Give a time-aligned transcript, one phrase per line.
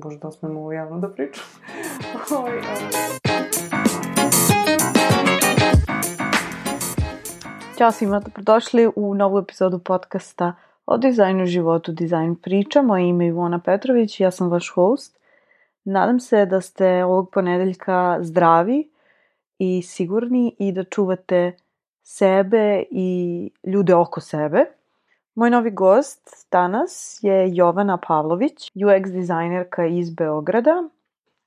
[0.00, 1.44] Bože, da smemo ovo javno da pričam.
[2.38, 2.60] Ovaj,
[7.78, 10.54] Ćao svima, dobrodošli u novu epizodu podcasta
[10.86, 12.82] o dizajnu životu, dizajn priča.
[12.82, 15.18] Moje ime je Ivona Petrović, ja sam vaš host.
[15.84, 18.90] Nadam se da ste ovog ponedeljka zdravi
[19.58, 21.52] i sigurni i da čuvate
[22.02, 24.64] sebe i ljude oko sebe.
[25.34, 30.84] Moj novi gost danas je Jovana Pavlović, UX dizajnerka iz Beograda.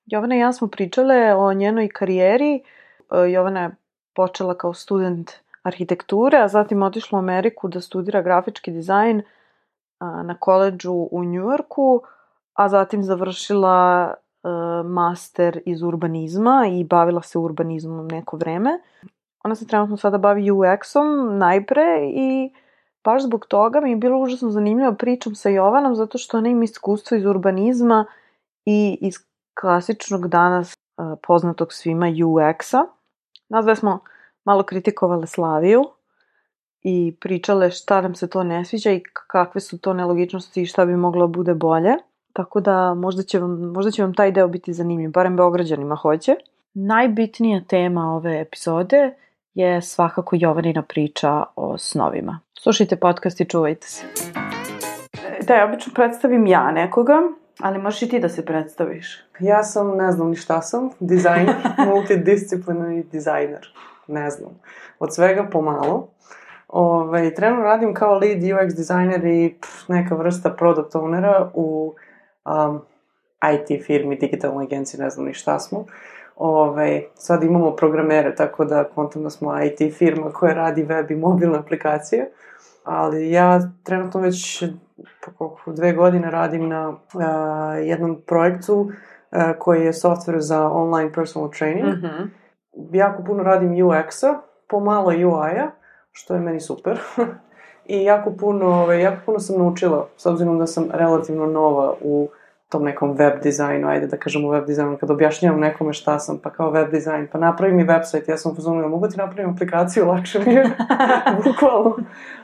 [0.05, 2.63] Jovana i ja smo pričale o njenoj karijeri.
[3.33, 3.75] Jovana je
[4.15, 5.31] počela kao student
[5.63, 9.21] arhitekture, a zatim otišla u Ameriku da studira grafički dizajn
[9.99, 12.01] na koleđu u Njujorku,
[12.53, 14.47] a zatim završila e,
[14.83, 18.79] master iz urbanizma i bavila se urbanizmom neko vreme.
[19.43, 22.51] Ona se trenutno sada bavi UX-om najpre i
[23.07, 26.63] baš zbog toga mi je bilo užasno zanimljivo pričam sa Jovanom zato što ona ima
[26.63, 28.05] iskustvo iz urbanizma
[28.65, 29.15] i iz
[29.61, 30.73] klasičnog danas
[31.27, 32.85] poznatog svima UX-a.
[33.49, 33.99] Nas smo
[34.45, 35.83] malo kritikovale Slaviju
[36.81, 40.85] i pričale šta nam se to ne sviđa i kakve su to nelogičnosti i šta
[40.85, 41.93] bi moglo da bude bolje.
[42.33, 46.35] Tako da možda će vam, možda će vam taj deo biti zanimljiv, barem Beograđanima hoće.
[46.73, 49.15] Najbitnija tema ove epizode
[49.57, 52.39] je svakako Jovanina priča o snovima.
[52.59, 54.05] Slušajte podcast i čuvajte se.
[55.47, 57.13] Da, ja obično predstavim ja nekoga,
[57.59, 59.23] ali možeš i ti da se predstaviš.
[59.39, 61.55] Ja sam, ne znam ni šta sam, dizajner,
[61.87, 63.67] multidisciplinarni dizajner.
[64.07, 64.59] Ne znam.
[64.99, 66.09] Od svega pomalo.
[66.67, 71.95] Ove, ovaj, trenutno radim kao lead UX dizajner i pff, neka vrsta product ownera u
[72.45, 72.81] um,
[73.53, 75.85] IT firmi, digitalnoj agenciji, ne znam ni šta smo.
[76.37, 81.11] Ove, ovaj, sad imamo programere, tako da kontam da smo IT firma koja radi web
[81.11, 82.31] i mobilne aplikacije.
[82.83, 84.63] Ali ja trenutno već
[85.37, 86.97] po dve godine radim na uh,
[87.87, 88.89] jednom projektu uh,
[89.59, 91.87] koji je software za online personal training.
[91.87, 92.27] Mm -hmm.
[92.91, 95.71] Jako puno radim UX-a, pomalo UI-a,
[96.11, 96.99] što je meni super.
[97.85, 101.93] I jako puno, ove, ovaj, jako puno sam naučila, s obzirom da sam relativno nova
[102.01, 102.29] u
[102.69, 106.49] tom nekom web dizajnu, ajde da kažemo web dizajnu, kad objašnjavam nekome šta sam, pa
[106.49, 110.39] kao web dizajn, pa napravi mi website, ja sam pozvonila, mogu ti napravim aplikaciju, lakše
[110.39, 110.63] mi je,
[111.43, 111.95] bukvalno,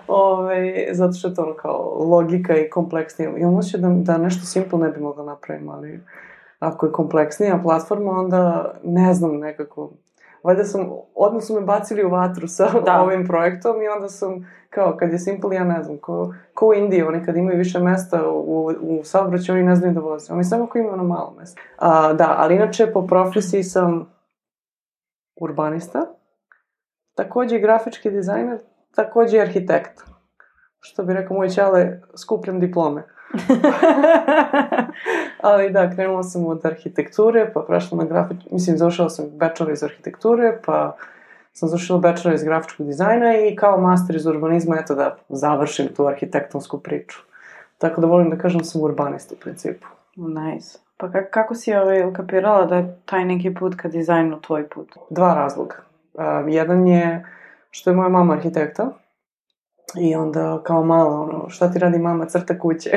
[0.07, 3.33] Ove, zato što je to ono kao logika i kompleksnije.
[3.37, 5.99] Imam osjećaj da, da nešto simple ne bi mogla napravim, ali
[6.59, 9.91] ako je kompleksnija platforma, onda ne znam nekako,
[10.43, 13.01] valjda sam, odmah su me bacili u vatru sa da.
[13.03, 16.73] ovim projektom i onda sam, kao, kad je simple, ja ne znam, ko, ko u
[16.73, 20.33] Indiji, oni kad imaju više mesta u, u saobraćaju, oni ne znaju da voze.
[20.33, 21.61] Oni samo ako imaju ono malo mesta.
[21.77, 24.13] A, da, ali inače, po profesiji sam
[25.41, 26.05] urbanista,
[27.15, 28.59] takođe grafički dizajner,
[28.95, 30.12] takođe i arhitekt.
[30.85, 33.03] Što bi rekao moj čale, skupljam diplome.
[35.41, 38.37] Ali da, krenula sam od arhitekture, pa prešla na grafič...
[38.51, 40.95] Mislim, završila sam bachelor iz arhitekture, pa
[41.53, 46.07] sam završila bachelor iz grafičkog dizajna i kao master iz urbanizma, eto da završim tu
[46.07, 47.19] arhitektonsku priču.
[47.77, 49.87] Tako da volim da kažem da sam urbanista u principu.
[50.15, 50.79] Nice.
[50.97, 54.87] Pa kako si ovaj, ukapirala da je taj neki put ka dizajnu tvoj put?
[55.09, 55.75] Dva razloga.
[56.13, 57.25] Uh, jedan je
[57.71, 58.89] što je moja mama arhitekta,
[59.99, 62.89] I onda kao malo, ono, šta ti radi mama, crta kuće.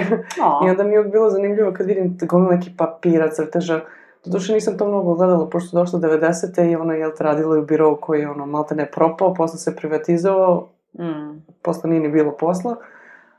[0.45, 0.67] Oh.
[0.67, 3.81] I onda mi je bilo zanimljivo kad vidim gomil neki papira, crteža.
[4.25, 6.71] Doduše nisam to mnogo gledala, pošto došlo 90.
[6.71, 10.69] i ona je radila u birovu koji je ono malte ne propao, posle se privatizovao,
[10.99, 11.43] mm.
[11.63, 12.77] posle nije ni bilo posla.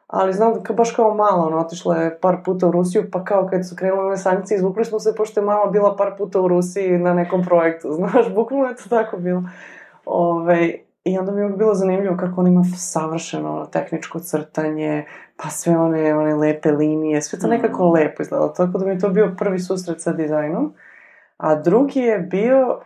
[0.07, 3.47] Ali znam da baš kao malo, ono, otišla je par puta u Rusiju, pa kao
[3.49, 6.47] kad su krenule ove sankcije, izvukli smo se, pošto je mama bila par puta u
[6.47, 9.43] Rusiji na nekom projektu, znaš, bukvalno je to tako bilo.
[10.05, 10.73] Ove,
[11.07, 15.05] I onda mi je bilo zanimljivo kako on ima savršeno tehničko crtanje,
[15.37, 17.91] pa sve one, one lepe linije, sve to nekako mm.
[17.91, 18.49] lepo izgledalo.
[18.49, 20.73] Tako da mi je to bio prvi susret sa dizajnom.
[21.37, 22.79] A drugi je bio,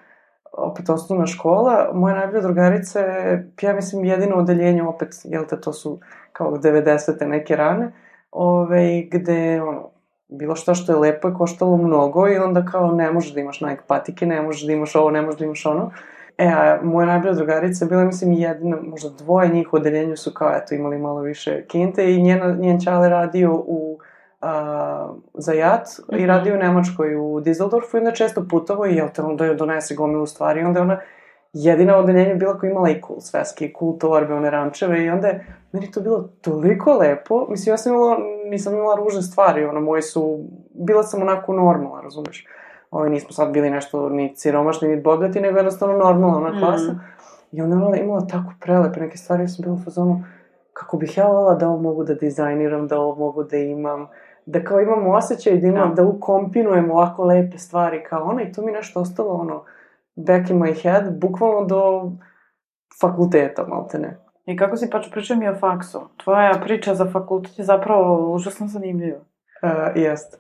[0.52, 5.74] opet osnovna škola, moja najbolja drugarica je, ja mislim, jedino odeljenje, opet, jel te, to
[5.74, 6.00] su
[6.34, 7.26] kao 90.
[7.26, 7.92] neke rane,
[8.32, 9.90] ove, gde, ono,
[10.28, 13.62] bilo što što je lepo je koštalo mnogo i onda kao ne možeš da imaš
[13.62, 15.92] Nike patike, ne možeš da imaš ovo, ne možeš da imaš ono.
[16.38, 20.34] E, a moja najbolja drugarica je bila, mislim, jedna, možda dvoje njih u odeljenju su
[20.34, 24.00] kao, eto, imali malo više kinte i njena, njen čale radio u
[24.42, 26.18] a, za JAT mm -hmm.
[26.18, 26.30] i mhm.
[26.30, 29.96] radio u Nemačkoj u Dizeldorfu i onda često putovo i jel te onda je donese
[29.96, 31.00] gomilu stvari i onda je ona
[31.54, 35.28] jedina odeljenja bila koja imala i cool sveske, i cool torbe, one rančeve i onda
[35.28, 37.48] je meni to bilo toliko lepo.
[37.50, 40.40] Mislim, ja sam imala, nisam imala ružne stvari, ono, moje su,
[40.74, 42.46] bila sam onako normalna, razumeš
[42.92, 46.92] ovaj, nismo sad bili nešto ni siromašni, ni bogati, nego jednostavno normalna klasa.
[46.92, 47.00] Mm.
[47.52, 50.24] I onda ona imala tako prelepe neke stvari, ja sam bila u fazonu,
[50.74, 54.08] kako bih ja volila da ovo mogu da dizajniram, da ovo mogu da imam,
[54.46, 56.04] da kao imamo osjećaj da, imamo, da.
[56.04, 59.64] da ukompinujemo ovako lepe stvari kao ono i to mi nešto ostalo ono
[60.16, 62.12] back in my head, bukvalno do
[63.02, 64.18] fakulteta, malte ne.
[64.46, 66.00] I kako si pač pričao mi o faksu?
[66.24, 69.20] Tvoja priča za fakultet je zapravo užasno zanimljiva.
[69.64, 70.40] Uh, jest.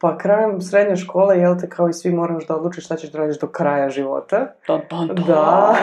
[0.00, 3.18] Pa krajem srednje škole, jel te, kao i svi moraš da odlučiš šta ćeš da
[3.18, 4.52] radiš do kraja života.
[4.66, 5.22] Da, da, da.
[5.26, 5.76] Da.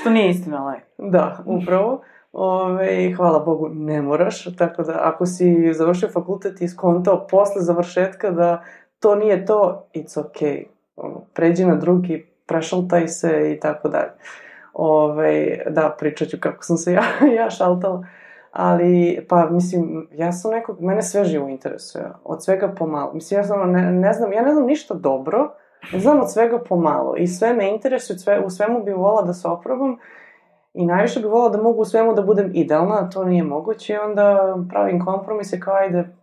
[0.00, 1.10] Što nije istina, ali.
[1.10, 2.02] Da, upravo.
[2.32, 4.56] Ove, hvala Bogu, ne moraš.
[4.56, 8.62] Tako da, ako si završio fakultet i skontao posle završetka da
[9.00, 10.64] to nije to, it's okay.
[10.96, 14.10] Ono, pređi na drugi, prešaltaj se i tako dalje.
[14.74, 17.04] Ove, da, pričat ću kako sam se ja,
[17.36, 18.06] ja šaltala.
[18.58, 22.04] Ali, pa, mislim, ja sam nekog, mene sve živo interesuje.
[22.24, 23.12] Od svega pomalo.
[23.12, 25.54] Mislim, ja sam, ne, ne znam, ja ne znam ništa dobro,
[25.92, 27.16] ne znam od svega pomalo.
[27.16, 29.96] I sve me interesuje, sve, u svemu bi volila da se oprobam.
[30.74, 33.92] I najviše bi volila da mogu u svemu da budem idealna, a to nije moguće.
[33.94, 36.15] I onda pravim kompromise kao, ajde,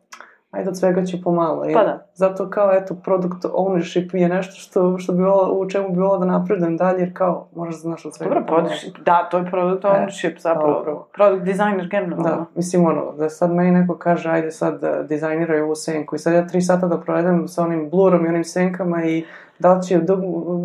[0.54, 1.66] ajde od svega ću pomalo.
[1.74, 2.06] Pa da.
[2.14, 6.18] Zato kao, eto, product ownership je nešto što, što bi volila, u čemu bi volila
[6.18, 8.34] da napredujem dalje, jer kao, možeš da znaš od svega.
[8.34, 10.80] Dobro, podiš, da, to je product e, ownership, e, zapravo.
[10.82, 11.08] Upravo.
[11.14, 12.24] Product designer generalno.
[12.24, 16.20] Da, mislim, ono, da sad meni neko kaže, ajde sad da dizajniraj ovu senku i
[16.20, 19.26] sad ja tri sata da provedem sa onim blurom i onim senkama i
[19.60, 20.00] da li će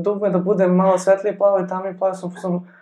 [0.02, 2.77] dugme da bude malo svetlije plavo i tamnije plavo, sam sam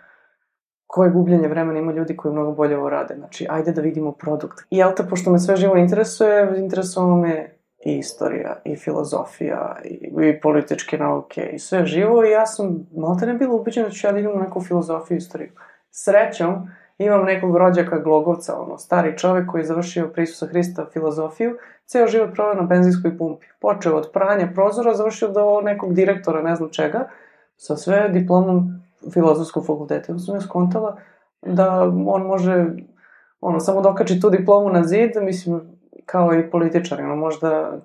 [0.87, 3.15] koje gubljenje vremena ima ljudi koji mnogo bolje ovo rade.
[3.15, 4.65] Znači, ajde da vidimo produkt.
[4.69, 10.11] I jel te, pošto me sve živo interesuje, interesovalo me i istorija, i filozofija, i,
[10.29, 13.93] i političke nauke, i sve živo, i ja sam malo te ne bila ubeđena da
[13.93, 15.49] ću ja da idem u neku filozofiju i istoriju.
[15.91, 21.57] Srećom, imam nekog rođaka Glogovca, ono, stari čovek koji je završio pri Isusa Hrista filozofiju,
[21.85, 23.45] ceo život proveo na benzinskoj pumpi.
[23.61, 27.09] Počeo od pranja prozora, završio do nekog direktora, ne znam čega,
[27.57, 30.11] sa sve diplomom filozofskog fakulteta.
[30.11, 30.97] Ja sam ja skontala
[31.41, 32.65] da on može
[33.41, 35.61] ono, samo dokači tu diplomu na zid, mislim,
[36.05, 37.79] kao i političar, ono, možda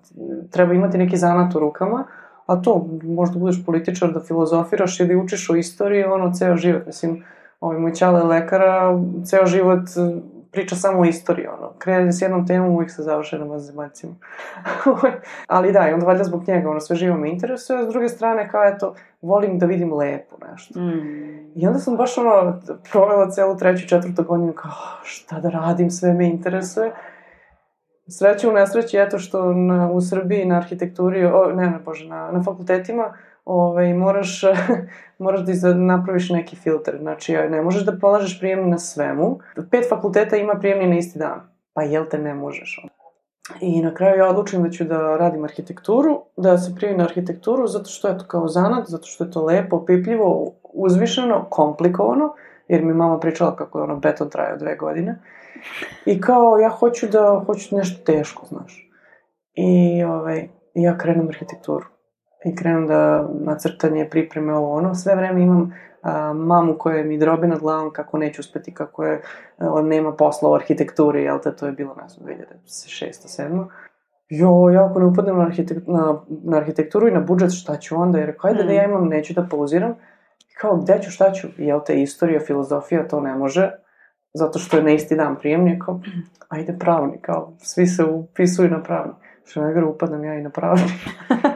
[0.51, 2.05] treba imati neki zanat u rukama,
[2.47, 7.25] a to, možda budeš političar da filozofiraš ili učiš o istoriji, ono, ceo život, mislim,
[7.61, 9.89] ovaj, moj čale lekara, ceo život
[10.53, 11.73] priča samo o istoriji, ono.
[11.79, 14.17] Krene s jednom temom, uvijek se završe na mazemacijama.
[15.47, 18.09] Ali da, i onda valjda zbog njega, ono, sve živo me interesuje, a s druge
[18.09, 20.81] strane, kao eto, volim da vidim lepo nešto.
[20.81, 21.53] Mm.
[21.55, 22.61] I onda sam baš, ono,
[22.93, 24.73] provela celu treću, četvrtu godinu, kao,
[25.03, 26.93] šta da radim, sve me interesuje.
[28.09, 32.31] Sreće u nesreći, eto što na, u Srbiji na arhitekturi, o, ne, ne, bože, na,
[32.33, 33.13] na fakultetima,
[33.45, 34.43] ovaj, moraš,
[35.19, 36.99] moraš da napraviš neki filter.
[37.01, 39.39] Znači, ne možeš da polažeš prijemni na svemu.
[39.71, 41.41] Pet fakulteta ima prijemni na isti dan.
[41.75, 42.87] Pa jel te ne možeš?
[43.61, 47.67] I na kraju ja odlučim da ću da radim arhitekturu, da se prijavim na arhitekturu,
[47.67, 52.35] zato što je to kao zanat, zato što je to lepo, pipljivo, uzvišeno, komplikovano,
[52.69, 55.19] jer mi mama pričala kako je ono beton trajao dve godine.
[56.07, 58.91] I kao, ja hoću da, hoću nešto teško, znaš.
[59.55, 61.92] I ovaj, ja krenem arhitekturu
[62.45, 64.95] i krenem da nacrtanje, pripreme, ovo ono.
[64.95, 65.73] Sve vreme imam
[66.03, 69.23] a, mamu koja mi drobi nad glavom kako neću uspeti, kako je,
[69.59, 73.07] a, nema posla u arhitekturi, jel te, to je bilo, ne znam, 2006.
[73.27, 73.67] 2007.
[74.29, 77.97] Jo, ja ako ne upadnem na, arhitek, na, na arhitekturu i na budžet, šta ću
[77.97, 78.19] onda?
[78.19, 78.67] Jer kao, ajde mm.
[78.67, 79.91] da ja imam, neću da pauziram.
[80.51, 81.49] I kao, gde ću, šta ću?
[81.57, 83.71] Jel te, istorija, filozofija, to ne može,
[84.35, 86.01] zato što je na isti dan prijemni, kao,
[86.49, 89.13] ajde pravni, kao, svi se upisuju na pravni.
[89.45, 90.83] Što ne gara, upadnem ja i na pravni.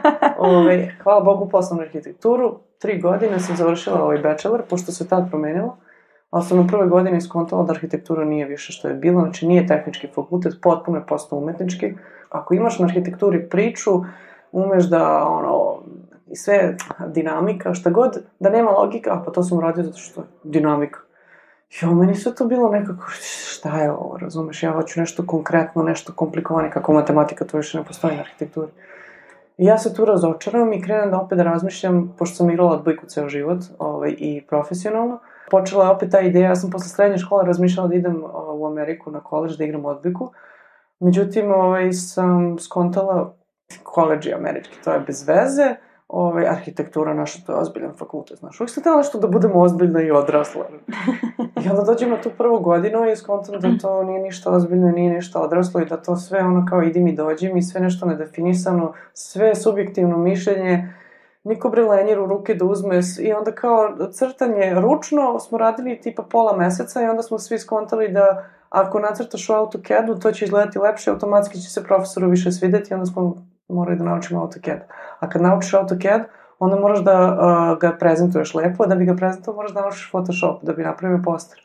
[0.47, 2.59] Ove, hvala Bogu, poslovnu arhitekturu.
[2.79, 5.77] Tri godine sam završila ovaj bachelor, pošto se tad promenilo.
[6.29, 9.67] Ali sam na prve godine iskontala da arhitektura nije više što je bilo, znači nije
[9.67, 11.93] tehnički fakultet, potpuno je postao umetnički.
[12.29, 13.91] Ako imaš na arhitekturi priču,
[14.51, 15.79] umeš da, ono,
[16.27, 16.75] i sve
[17.07, 20.99] dinamika, šta god, da nema logika, a pa to sam uradio zato što je dinamika.
[21.81, 23.03] Jo, meni sve to bilo nekako,
[23.51, 27.83] šta je ovo, razumeš, ja hoću nešto konkretno, nešto komplikovane, kako matematika, to više ne
[27.83, 28.71] postoji na arhitekturi.
[29.57, 33.29] I ja se tu razočaram i krenem da opet razmišljam, pošto sam igrala odbojku ceo
[33.29, 35.19] život ovaj, i profesionalno,
[35.51, 38.23] počela je opet ta ideja, ja sam posle srednje škole razmišljala da idem
[38.53, 40.31] u Ameriku na koleđ da igram odbojku.
[40.99, 43.35] Međutim, ovaj, sam skontala
[43.83, 45.75] koleđ je američki, to je bez veze,
[46.07, 48.59] ovaj, arhitektura naša, to je ozbiljan fakultet, znaš.
[48.59, 50.65] Uvijek sam tela nešto da budemo ozbiljna i odrasla.
[51.65, 55.13] I onda dođem na tu prvu godinu i skontam da to nije ništa ozbiljno, nije
[55.13, 58.93] ništa odraslo i da to sve ono kao idi mi dođi i sve nešto nedefinisano,
[59.13, 60.93] sve subjektivno mišljenje,
[61.43, 66.23] niko bre lenjer u ruke da uzme i onda kao crtanje ručno smo radili tipa
[66.23, 70.79] pola meseca i onda smo svi skontali da ako nacrtaš u AutoCAD-u to će izgledati
[70.79, 74.79] lepše, automatski će se profesoru više svideti i onda smo morali da naučimo AutoCAD.
[75.19, 76.21] A kad naučiš AutoCAD,
[76.59, 80.63] onda moraš da uh, ga prezentuješ lepo, da bi ga prezentovao moraš da naučiš Photoshop,
[80.63, 81.59] da bi napravio poster.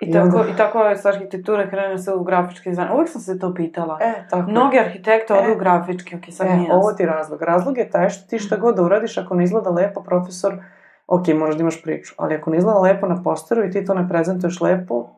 [0.00, 0.50] I, I tako, onda...
[0.50, 2.92] i tako je s arhitekture krene se u grafički dizajn.
[2.92, 3.98] Uvijek sam se to pitala.
[4.00, 7.42] E, tako Mnogi arhitekte e, odu u grafički, ok, sad e, ovo ti razlog.
[7.42, 10.56] Razlog je taj što ti šta god da uradiš, ako ne izgleda lepo, profesor,
[11.06, 14.08] ok, možda imaš priču, ali ako ne izgleda lepo na posteru i ti to ne
[14.08, 15.10] prezentuješ lepo,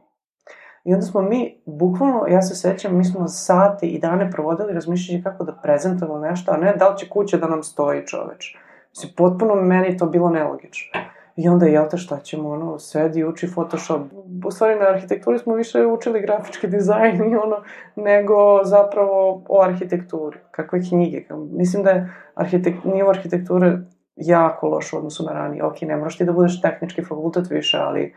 [0.87, 5.25] I onda smo mi, bukvalno, ja se sećam, mi smo sati i dane provodili razmišljajući
[5.25, 8.57] kako da prezentujemo nešto, a ne da li će kuća da nam stoji čoveč.
[8.90, 11.00] Mislim, potpuno meni to bilo nelogično.
[11.37, 14.00] I onda, jel te, šta ćemo, ono, sedi, uči Photoshop.
[14.45, 17.57] U stvari, na arhitekturi smo više učili grafički dizajn i ono,
[17.97, 20.38] nego zapravo o arhitekturi.
[20.50, 21.25] Kakve knjige.
[21.50, 23.78] Mislim da je arhitek, nivo arhitekture
[24.16, 25.64] jako loš u odnosu na ranije.
[25.64, 28.14] Ok, ne moraš ti da budeš tehnički fakultet više, ali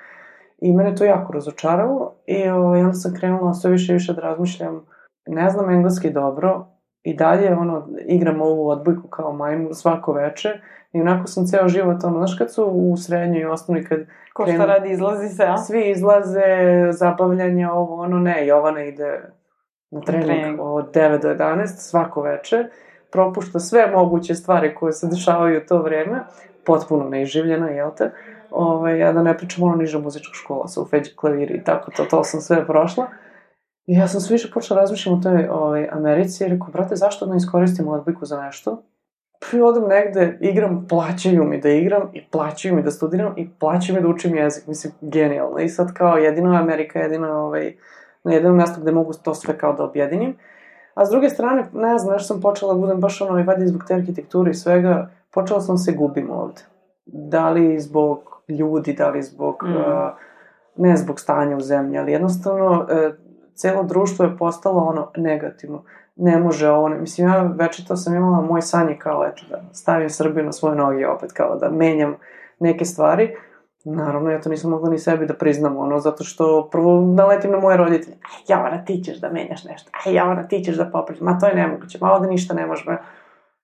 [0.61, 4.21] I mene to jako razočaralo i ovaj, onda sam krenula sve više i više da
[4.21, 4.85] razmišljam,
[5.27, 6.65] ne znam engleski dobro
[7.03, 10.49] i dalje ono, igram ovu odbojku kao majmu svako veče
[10.93, 13.99] i onako sam ceo život, ono, znaš kad su u srednjoj i osnovnoj kad...
[14.33, 15.57] Ko šta radi, izlazi se, a?
[15.57, 16.41] Svi izlaze,
[16.91, 19.21] zabavljanje, ovo, ono, ne, Jovana ide
[19.91, 20.59] na trening, trening.
[20.61, 22.65] od 9 do 11 svako veče,
[23.11, 26.19] propušta sve moguće stvari koje se dešavaju u to vreme,
[26.65, 28.11] potpuno neiživljena, jel te?
[28.51, 32.05] Ovaj, ja da ne pričam ono niža muzička škola, sa ufeđi klaviri i tako, to,
[32.05, 33.07] to sam sve prošla.
[33.85, 37.25] I ja sam sve više počela razmišljam o toj ovaj, Americi i rekao, brate, zašto
[37.25, 38.83] ne iskoristim odbojku za nešto?
[39.39, 43.95] Prvi odem negde, igram, plaćaju mi da igram i plaćaju mi da studiram i plaćaju
[43.95, 44.67] mi da učim jezik.
[44.67, 45.59] Mislim, genijalno.
[45.59, 47.75] I sad kao jedino Amerika, jedino ovaj,
[48.23, 50.35] na jednom mjestu gde mogu to sve kao da objedinim.
[50.93, 53.83] A s druge strane, ne znam, nešto sam počela da budem baš ono, valjda zbog
[53.87, 56.61] te arhitekture i svega, počela sam se gubim ovde.
[57.05, 59.75] Da li zbog ljudi, da li zbog, mm.
[59.75, 59.83] uh,
[60.75, 63.15] ne zbog stanja u zemlji, ali jednostavno uh,
[63.53, 65.83] celo društvo je postalo ono negativno.
[66.15, 70.09] Ne može ovo, mislim, ja večito sam imala moj san je kao, eto, da stavim
[70.09, 72.15] Srbiju na svoje noge opet, kao da menjam
[72.59, 73.35] neke stvari.
[73.83, 77.59] Naravno, ja to nisam mogla ni sebi da priznam, ono, zato što prvo naletim na
[77.59, 78.15] moje roditelje.
[78.15, 79.91] Aj, Javana, ti ćeš da menjaš nešto.
[80.05, 81.21] Aj, Javana, ti ćeš da popriš.
[81.21, 81.97] Ma, to je nemoguće.
[82.01, 82.97] Ma, ovde ništa ne može.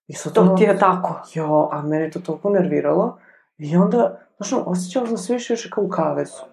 [0.08, 1.22] I sad to, ti je tako.
[1.34, 3.18] Jo, a mene to toliko nerviralo.
[3.58, 6.44] I onda, znaš, osjećala sam sve više više kao u kavezu.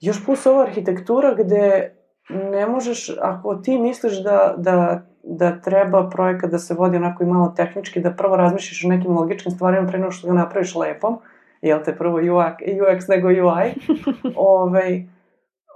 [0.00, 1.94] Još plus ova arhitektura gde
[2.28, 7.26] ne možeš, ako ti misliš da, da, da treba projekat da se vodi onako i
[7.26, 11.18] malo tehnički, da prvo razmišljaš o nekim logičkim stvarima pre nego što ga napraviš lepom,
[11.62, 13.74] jel te prvo UX, UX nego UI,
[14.36, 14.96] ovaj,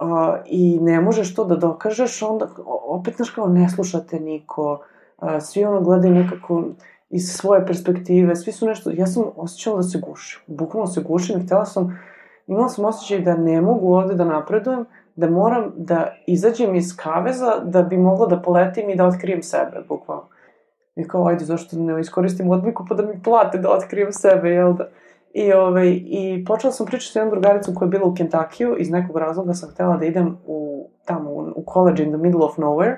[0.01, 4.83] uh, i ne možeš to da dokažeš, onda opet, znaš, kao ne slušate niko,
[5.17, 6.63] uh, svi ono gledaju nekako,
[7.13, 11.39] iz svoje perspektive, svi su nešto, ja sam osjećala da se gušim, bukvalno se gušim
[11.39, 11.99] i htela sam,
[12.47, 17.59] imala sam osjećaj da ne mogu ovde da napredujem, da moram da izađem iz kaveza
[17.63, 20.27] da bi mogla da poletim i da otkrijem sebe, bukvalno.
[20.95, 24.73] I kao, ajde, zašto ne iskoristim odbiku pa da mi plate da otkrijem sebe, jel
[24.73, 24.89] da?
[25.33, 28.89] I, ovaj, i počela sam pričati s jednom drugaricom koja je bila u Kentakiju, iz
[28.89, 32.57] nekog razloga sam htela da idem u, tamo, u, u college in the middle of
[32.57, 32.95] nowhere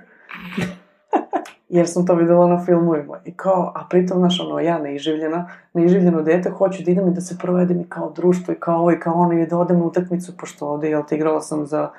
[1.76, 3.18] jer sam to videla na filmovima.
[3.26, 7.22] I kao, a pritom, znaš, ono, ja neiživljena, neiživljeno dete, hoću da idem i da
[7.22, 9.86] se provedem i kao društvo i kao ovo i kao ono i da odem na
[9.86, 11.90] utakmicu, pošto ovde, jel te, igrala sam za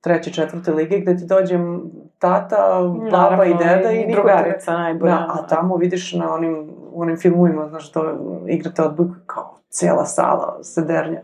[0.00, 1.82] treće, četvrte lige, gde ti dođem
[2.18, 5.12] tata, baba i deda i, i drugarica najbolja.
[5.12, 8.14] Da, a tamo vidiš na onim, onim filmovima, znaš, to
[8.48, 11.20] igrate odbojku kao cela sala sedernja.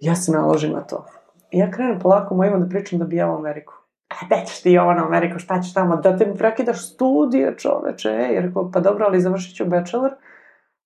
[0.00, 1.04] Ja se naložim na to.
[1.50, 3.81] I ja krenem polako mojima da pričam da bi ja u Ameriku
[4.26, 8.52] gde ćeš ti ovo na Ameriku, šta ćeš tamo, da te prekidaš studije, čoveče, jer
[8.72, 10.12] pa dobro, ali završit ću bachelor,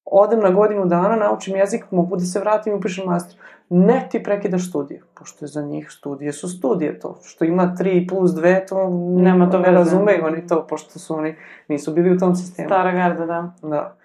[0.04, 3.37] odem na godinu dana, naučim jezik, mogu da se vratim i upišem master.
[3.68, 8.09] Ne ti prekidaš studije, pošto je za njih studije su studije, to što ima 3
[8.09, 8.88] plus 2, to
[9.23, 11.35] nema to ne razumeju oni to, pošto su oni,
[11.68, 12.68] nisu bili u tom sistemu.
[12.68, 13.52] Stara garda, da.
[13.62, 13.97] Da.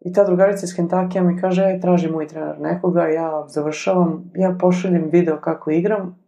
[0.00, 4.56] I ta drugarica iz Kentakija mi kaže, e, traži moj trener nekoga, ja završavam, ja
[4.60, 6.25] pošaljem video kako igram,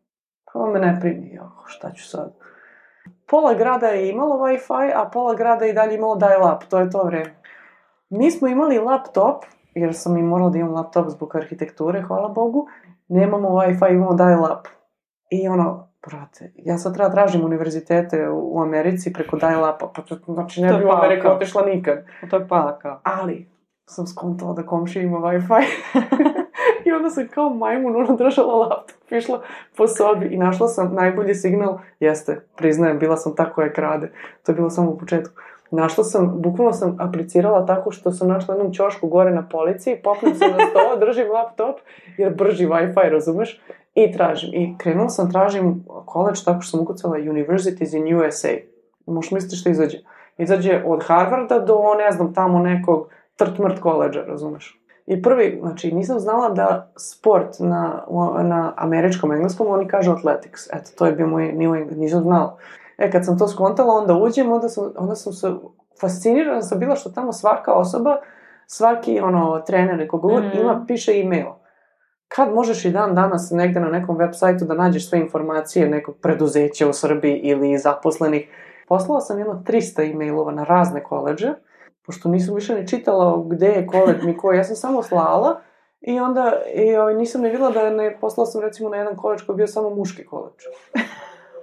[0.52, 2.34] Pa me ne primi, jo, šta ću sad?
[3.26, 6.90] Pola grada je imalo Wi-Fi, a pola grada je i dalje imalo dial-up, to je
[6.90, 7.34] to vreme.
[8.10, 12.66] Mi smo imali laptop, jer sam i morala da imam laptop zbog arhitekture, hvala Bogu.
[13.08, 14.68] Nemamo Wi-Fi, imamo dial-up.
[15.30, 20.62] I ono, brate, ja sad treba tražim univerzitete u Americi preko dial-upa, pa to, znači
[20.62, 22.04] ne bi u Ameriku otišla nikad.
[22.30, 23.00] To je palaka.
[23.02, 23.50] Ali,
[23.86, 25.64] sam skontala da komšija ima Wi-Fi.
[26.88, 29.42] I onda sam kao majmun ono držala laptop, išla
[29.76, 34.52] po sobi i našla sam najbolji signal, jeste, priznajem, bila sam tako je krade, to
[34.52, 35.34] je bilo samo u početku.
[35.70, 40.34] Našla sam, bukvalno sam aplicirala tako što sam našla jednom ćošku gore na policiji, popnem
[40.34, 41.76] se na sto, držim laptop,
[42.16, 43.60] jer brži Wi-Fi, razumeš?
[43.94, 44.50] I tražim.
[44.52, 48.48] I krenula sam, tražim college tako što sam ukucala Universities in USA.
[49.06, 49.98] Možeš misliti što izađe?
[50.38, 54.78] Izađe od Harvarda do, ne znam, tamo nekog trt-mrt koleđa, razumeš?
[55.08, 58.04] I prvi, znači, nisam znala da sport na,
[58.42, 60.66] na američkom engleskom, oni kažu athletics.
[60.72, 62.56] Eto, to je bio moj nivo, nisam znala.
[62.98, 65.50] E, kad sam to skontala, onda uđem, onda sam, onda sam se
[66.00, 68.16] fascinirana sam bila što tamo svaka osoba,
[68.66, 70.60] svaki, ono, trener, nekog mm -hmm.
[70.60, 71.46] ima, piše e-mail.
[72.28, 76.16] Kad možeš i dan danas negde na nekom web sajtu da nađeš sve informacije nekog
[76.22, 78.48] preduzeća u Srbiji ili zaposlenih?
[78.88, 81.48] Poslala sam jedno 300 e-mailova na razne koleđe,
[82.08, 85.60] pošto nisam više ne čitala gde je koleđ mi koji, ja sam samo slala
[86.00, 89.42] i onda i, ovaj, nisam ne videla da ne, poslala sam recimo na jedan koleđ
[89.42, 90.62] koji je bio samo muški koleđ.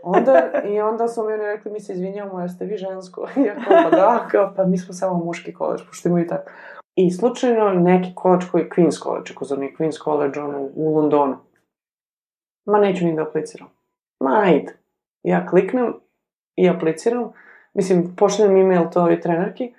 [0.03, 3.27] Onda, I onda su mi oni rekli, mi se izvinjamo, jeste vi žensko?
[3.37, 6.51] I ja kao, pa da, kao, pa mi smo samo muški koleđ, pošto imaju tako.
[6.95, 11.37] I slučajno neki koleđ koji je Queen's College, ako zove Queen's College, ono, u Londonu.
[12.65, 13.67] Ma neću ni da apliciram.
[14.19, 14.77] Ma, ajde.
[15.23, 15.93] Ja kliknem
[16.55, 17.31] i apliciram.
[17.73, 19.73] Mislim, pošljem e-mail toj trenerki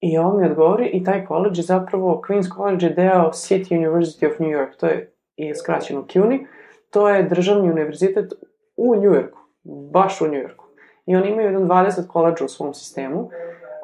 [0.00, 4.32] i on mi odgovori i taj koleđ je zapravo, Queen's College je deo City University
[4.32, 6.46] of New York, to je i skraćeno CUNY,
[6.90, 8.32] to je državni univerzitet
[8.76, 9.38] u New Yorku,
[9.92, 10.64] baš u New Yorku.
[11.06, 13.30] I oni imaju jedan 20 koleđa u svom sistemu,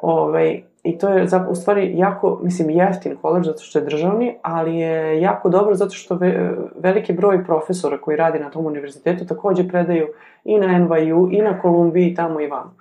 [0.01, 4.37] ovaj, i to je za, u stvari jako, mislim, jeftin koleđ zato što je državni,
[4.41, 9.25] ali je jako dobro zato što ve, veliki broj profesora koji radi na tom univerzitetu
[9.25, 10.07] takođe predaju
[10.43, 12.75] i na NYU, i na Kolumbiji, i tamo i vamo.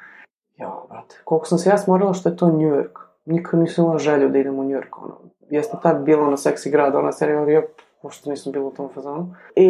[0.57, 3.06] Ja, brate, koliko sam se ja smorila što je to New York.
[3.26, 5.18] Nikad nisam imala želju da idem u New York, ono.
[5.50, 7.62] Jeste tad bilo na seksi grad, ona serija, ali ja
[8.02, 9.35] pošto nisam bila u tom fazonu.
[9.56, 9.66] I,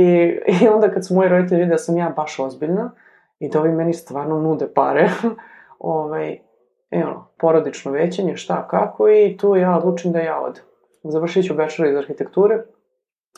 [0.63, 2.91] I onda kad su moji roditelji vidi da sam ja baš ozbiljna
[3.39, 5.09] i da ovi meni stvarno nude pare,
[5.79, 6.39] ovaj,
[6.91, 10.63] e ono, porodično većenje, šta, kako, i tu ja odlučim da ja odem.
[11.03, 12.63] Završit ću bachelor iz arhitekture.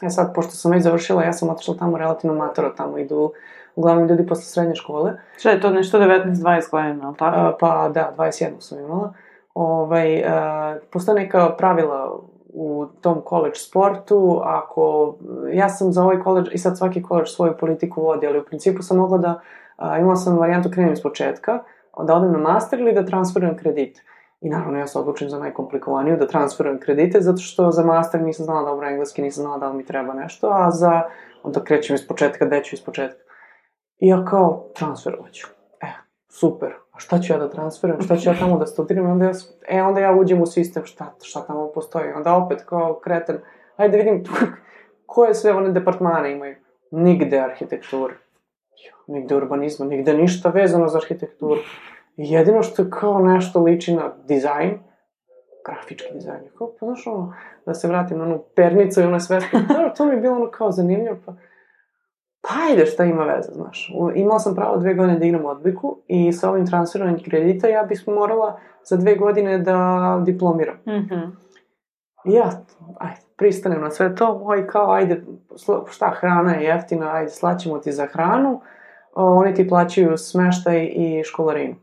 [0.02, 3.32] E sad, pošto sam već završila, ja sam otišla tamo relativno matoro, tamo idu
[3.76, 5.12] uglavnom ljudi posle srednje škole.
[5.36, 7.36] Šta je to, nešto 19-20 godina, ali tako?
[7.36, 9.12] A, pa da, 21 sam imala.
[9.54, 15.14] Ovaj, a, postoje neka pravila u tom college sportu, ako,
[15.52, 18.82] ja sam za ovaj college, i sad svaki college svoju politiku vodi, ali u principu
[18.82, 19.40] sam mogla da,
[19.76, 21.58] a, imala sam varijantu krenem iz početka,
[22.02, 24.02] da odem na master ili da transferujem kredite.
[24.40, 28.44] I naravno ja se odlučim za najkomplikovaniju, da transferujem kredite, zato što za master nisam
[28.44, 31.02] znala dobro engleski, nisam znala da li mi treba nešto, a za,
[31.42, 33.22] onda krećem iz početka, deću iz početka.
[33.98, 35.46] I ja kao, transferovaću.
[35.80, 35.86] E,
[36.28, 36.74] super.
[36.98, 39.32] Šta ću ja da transferujem, šta ću ja tamo da studiram, onda ja,
[39.68, 42.12] e, onda ja uđem u sistem, šta, šta tamo postoji.
[42.12, 43.38] Onda opet kao kreten,
[43.76, 44.24] ajde vidim
[45.06, 46.56] koje sve one departmane imaju.
[46.90, 48.14] Nigde arhitekture
[49.08, 51.60] nigde urbanizma, nigde ništa vezano za arhitekturu.
[52.16, 54.78] Jedino što je kao nešto liči na dizajn,
[55.66, 57.34] grafički dizajn, kao, pa znaš ono,
[57.66, 60.50] da se vratim na onu pernicu i ono sve, to, to mi je bilo ono
[60.50, 61.32] kao zanimljivo, pa,
[62.48, 63.92] pa ajde šta ima veze, znaš.
[64.14, 68.08] Imala sam pravo dve godine da igram odbiku i sa ovim transferovanjem kredita ja bih
[68.08, 70.76] morala za dve godine da diplomiram.
[70.86, 71.30] Mm -hmm.
[72.24, 72.50] I ja,
[72.98, 75.24] ajde, pristanem na sve to, moj kao, ajde,
[75.90, 78.60] šta, hrana je jeftina, ajde, slaćemo ti za hranu,
[79.14, 81.74] oni ti plaćaju smeštaj i školarinu.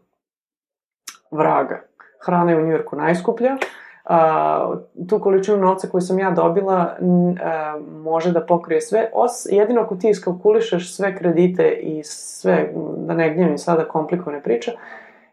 [1.31, 1.81] Vraga.
[2.25, 3.57] Hrana je u Njujorku najskuplja.
[4.05, 4.75] A,
[5.09, 9.95] tu količinu novca koju sam ja dobila a, može da pokrije sve, os, jedino ako
[9.95, 14.71] ti iskalkulišeš sve kredite i sve, da ne gnjevim sada komplikovane priče,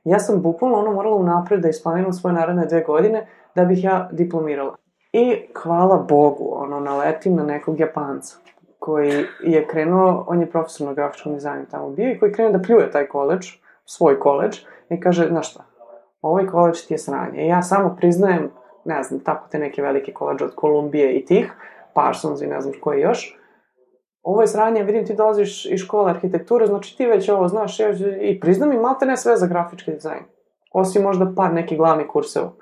[0.05, 4.09] ja sam bukvalno ono morala unapred da isplaniram svoje naredne dve godine da bih ja
[4.13, 4.77] diplomirala.
[5.13, 8.37] I hvala Bogu, ono, naletim na nekog Japanca
[8.79, 12.63] koji je krenuo, on je profesor na grafičkom dizajnu tamo bio i koji krenuo da
[12.63, 13.47] pljuje taj koleđ,
[13.85, 14.59] svoj koleđ,
[14.89, 15.65] i kaže, znaš šta,
[16.23, 17.45] ovaj koleđ ti je sranje.
[17.45, 18.51] I ja samo priznajem,
[18.85, 21.53] ne znam, tako te neke velike koleđe od Kolumbije i tih,
[21.95, 23.39] Parsons i ne znam koji još,
[24.23, 27.89] ovo je sranje, vidim ti dolaziš iz škole arhitekture, znači ti već ovo znaš, ja,
[28.21, 30.23] i priznam i malte ne sve za grafički dizajn.
[30.73, 32.53] Osim možda par nekih glavnih kurseva.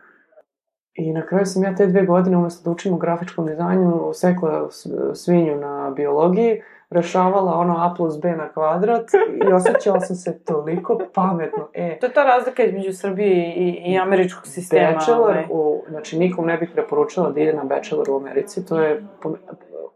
[0.95, 4.69] I na kraju sam ja te dve godine, umesto da učim u grafičkom dizajnu, sekla
[5.15, 9.11] svinju na biologiji, rešavala ono A plus B na kvadrat
[9.49, 11.69] i osjećala sam se toliko pametno.
[11.73, 14.93] E, to je ta razlika između Srbije i, i američkog sistema.
[14.93, 19.05] Bachelor, u, znači nikom ne bih preporučila da ide na bachelor u Americi, to je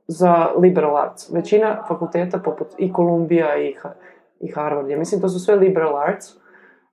[0.07, 1.31] za liberal arts.
[1.33, 3.75] Većina fakulteta, poput i Kolumbija i,
[4.41, 6.27] i Harvard, ja mislim to su sve liberal arts,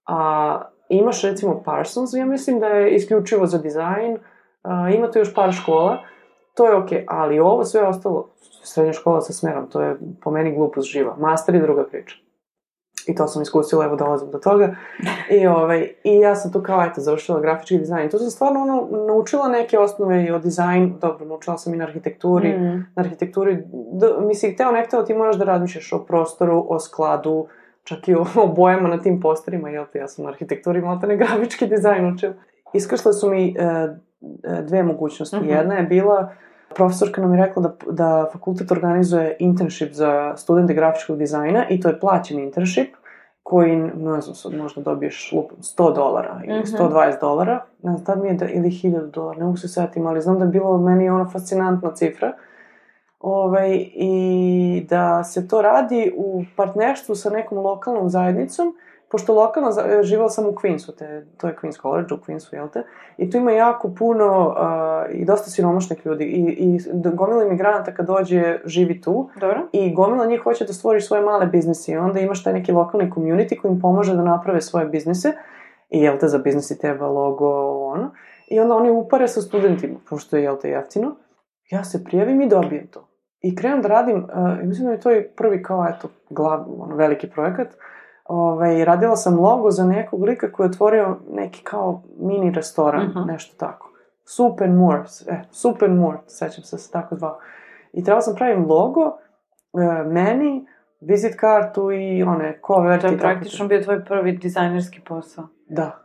[0.05, 0.61] a
[0.91, 5.51] Imaš recimo Parsons, ja mislim da je isključivo za dizajn, uh, ima tu još par
[5.51, 5.97] škola,
[6.55, 8.30] to je okej, okay, ali ovo sve ostalo,
[8.73, 11.15] srednja škola sa smerom, to je po meni glupost živa.
[11.19, 12.15] Master je druga priča.
[13.07, 14.75] I to sam iskusila, evo dolazim do toga.
[15.29, 18.09] I, ovaj, I ja sam tu kao, eto, završila grafički dizajn.
[18.09, 21.85] Tu sam stvarno ono, naučila neke osnove i o dizajn, dobro, naučila sam i na
[21.85, 22.57] arhitekturi.
[22.57, 22.85] Mm.
[22.95, 27.47] Na arhitekturi, da, mislim, teo ne hteo, ti moraš da razmišljaš o prostoru, o skladu,
[27.83, 31.17] čak i o, bojama na tim posterima, jel te, ja sam na arhitekturi, malo ne
[31.17, 32.33] grafički dizajn učila.
[32.73, 35.35] Iskašle su mi e, e, dve mogućnosti.
[35.35, 35.45] Mhm.
[35.45, 35.57] -huh.
[35.57, 36.33] Jedna je bila,
[36.75, 41.89] profesorka nam je rekla da, da fakultet organizuje internship za studente grafičkog dizajna i to
[41.89, 42.95] je plaćen internship
[43.43, 46.77] koji, ne znam sad, možda dobiješ lup, 100 dolara ili mm -hmm.
[46.77, 50.07] 120 dolara, ne znam, tad mi je da, ili 1000 dolara, ne mogu se setim,
[50.07, 52.33] ali znam da je bilo meni ono fascinantna cifra.
[53.19, 58.73] Ove, ovaj, I da se to radi u partnerstvu sa nekom lokalnom zajednicom,
[59.11, 59.69] pošto lokalno,
[60.01, 62.83] živela sam u Queensu, te, to je Queen's College u Queensu, jel te?
[63.17, 66.79] I tu ima jako puno uh, i dosta siromašnih ljudi i, i
[67.13, 69.29] gomila imigranata kad dođe živi tu.
[69.39, 69.67] Dobro.
[69.71, 73.11] I gomila njih hoće da stvori svoje male biznise i onda imaš taj neki lokalni
[73.11, 75.33] community koji im pomaže da naprave svoje biznise.
[75.89, 78.11] I jel te za biznisi treba logo, ono.
[78.47, 81.15] I onda oni upare sa studentima, pošto je jel te jeftino.
[81.71, 83.07] Ja se prijavim i dobijem to.
[83.41, 86.95] I krenem da radim, uh, mislim da je to i prvi kao, eto, glav, ono,
[86.95, 87.67] veliki projekat.
[87.67, 87.73] Uh,
[88.31, 93.09] ovaj, radila sam logo za nekog lika koji je otvorio neki kao mini restoran, uh
[93.09, 93.19] mhm.
[93.19, 93.27] -huh.
[93.27, 93.91] nešto tako.
[94.25, 97.39] Soup and More, e, Soup and More, sećam se se tako zvao.
[97.93, 100.65] I trebala sam pravim logo, e, meni,
[101.01, 103.01] vizit kartu i one cover.
[103.01, 105.47] To je praktično bio tvoj prvi dizajnerski posao.
[105.69, 105.97] Da.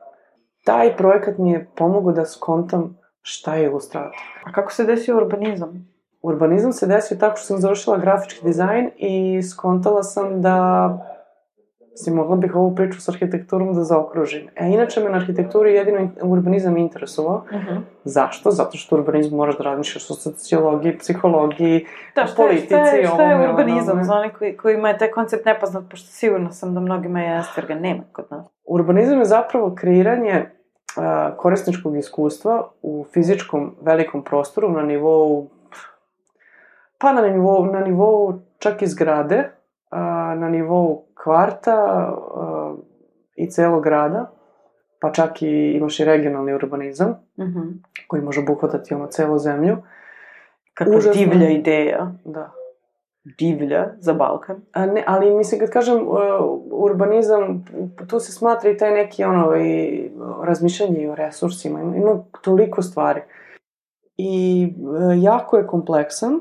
[0.64, 4.16] Taj projekat mi je pomogao da skontam šta je ilustrator.
[4.44, 5.88] A kako se desio urbanizam?
[6.22, 11.15] Urbanizam se desio tako što sam završila grafički dizajn i skontala sam da
[11.96, 14.48] Mislim, mogla bih ovu priču s arhitekturom da zaokružim.
[14.56, 17.36] E, inače me na arhitekturi jedino urbanizam interesovao.
[17.36, 17.68] Uh mhm.
[17.68, 17.80] -huh.
[18.04, 18.50] Zašto?
[18.50, 22.66] Zato što urbanizam moraš da razmišljaš o sociologiji, psihologiji, da, šta, politici.
[22.66, 26.52] Šta je, šta je urbanizam za oni koji, kojima je taj koncept nepoznat, pošto sigurno
[26.52, 28.46] sam da mnogima jeste, jer ga nema kod nas.
[28.64, 30.44] Urbanizam je zapravo kreiranje
[30.96, 31.02] uh,
[31.36, 35.48] korisničkog iskustva u fizičkom velikom prostoru na nivou
[36.98, 39.50] pa na nivou, na nivou čak i zgrade,
[40.36, 42.08] na nivou kvarta
[43.36, 44.30] i celog grada,
[45.00, 47.72] pa čak i imaš i regionalni urbanizam, mm -hmm.
[48.08, 49.76] koji može obuhvatati ono celu zemlju.
[50.74, 51.24] Kakva Užasno...
[51.24, 52.12] divlja ideja.
[52.24, 52.52] Da.
[53.38, 54.56] Divlja za Balkan.
[54.72, 56.16] A ne, ali mislim kad kažem uh,
[56.70, 57.64] urbanizam,
[58.08, 60.10] tu se smatra i taj neki ono i
[60.42, 61.80] razmišljanje o resursima.
[61.80, 63.20] Ima, ima toliko stvari.
[64.16, 66.40] I uh, jako je kompleksan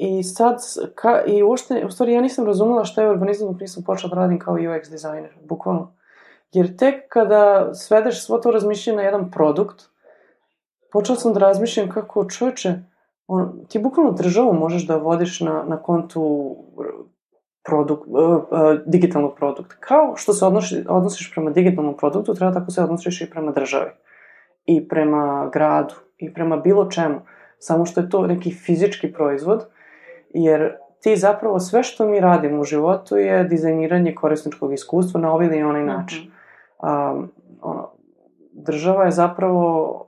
[0.00, 0.56] I sad,
[0.94, 4.20] ka, i uopšte, u stvari ja nisam razumela šta je urbanizam dok nisam počela da
[4.20, 5.94] radim kao UX dizajner, bukvalno.
[6.52, 9.84] Jer tek kada svedeš svo to razmišljanje na jedan produkt,
[10.92, 12.74] počela sam da razmišljam kako čoveče,
[13.26, 16.56] on, ti bukvalno državu možeš da vodiš na, na kontu
[17.64, 18.42] produkt, uh, uh,
[18.86, 19.74] digitalnog produkta.
[19.80, 23.90] Kao što se odnosi, odnosiš prema digitalnom produktu, treba tako se odnosiš i prema državi.
[24.64, 25.94] I prema gradu.
[26.18, 27.20] I prema bilo čemu.
[27.58, 29.66] Samo što je to neki fizički proizvod
[30.34, 35.46] jer ti zapravo sve što mi radimo u životu je dizajniranje korisničkog iskustva na ovaj
[35.46, 36.24] ili onaj način.
[36.24, 36.30] Mm
[36.86, 37.12] -hmm.
[37.12, 37.30] um,
[37.62, 37.90] ono,
[38.52, 40.06] država je zapravo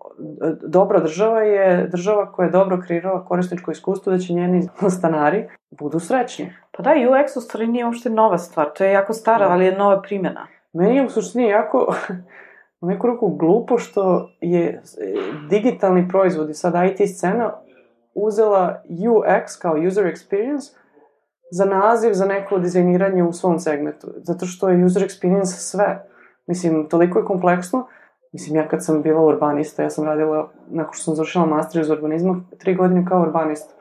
[0.63, 6.01] dobra država je država koja je dobro kreirala korisničko iskustvo da će njeni stanari budu
[6.01, 6.53] srećni.
[6.71, 9.53] Pa da, UX u stvari nije uopšte nova stvar, to je jako stara, da.
[9.53, 10.47] ali je nova primjena.
[10.73, 11.95] Meni je u suštini jako
[12.81, 14.83] u neku ruku glupo što je
[15.51, 17.53] digitalni proizvod i sad IT scena
[18.15, 20.77] uzela UX kao user experience
[21.51, 24.07] za naziv za neko dizajniranje u svom segmentu.
[24.17, 26.09] Zato što je user experience sve.
[26.47, 27.87] Mislim, toliko je kompleksno.
[28.33, 31.91] Mislim, ja kad sam bila urbanista, ja sam radila, nakon što sam završila master iz
[31.91, 33.75] urbanizma, tri godine kao urbanista.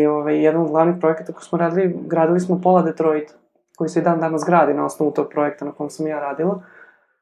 [0.00, 3.34] I ovaj, jedan od glavnih projekata koji smo radili, gradili smo pola Detroit,
[3.76, 6.62] koji se i dan danas gradi na osnovu tog projekta na kom sam ja radila.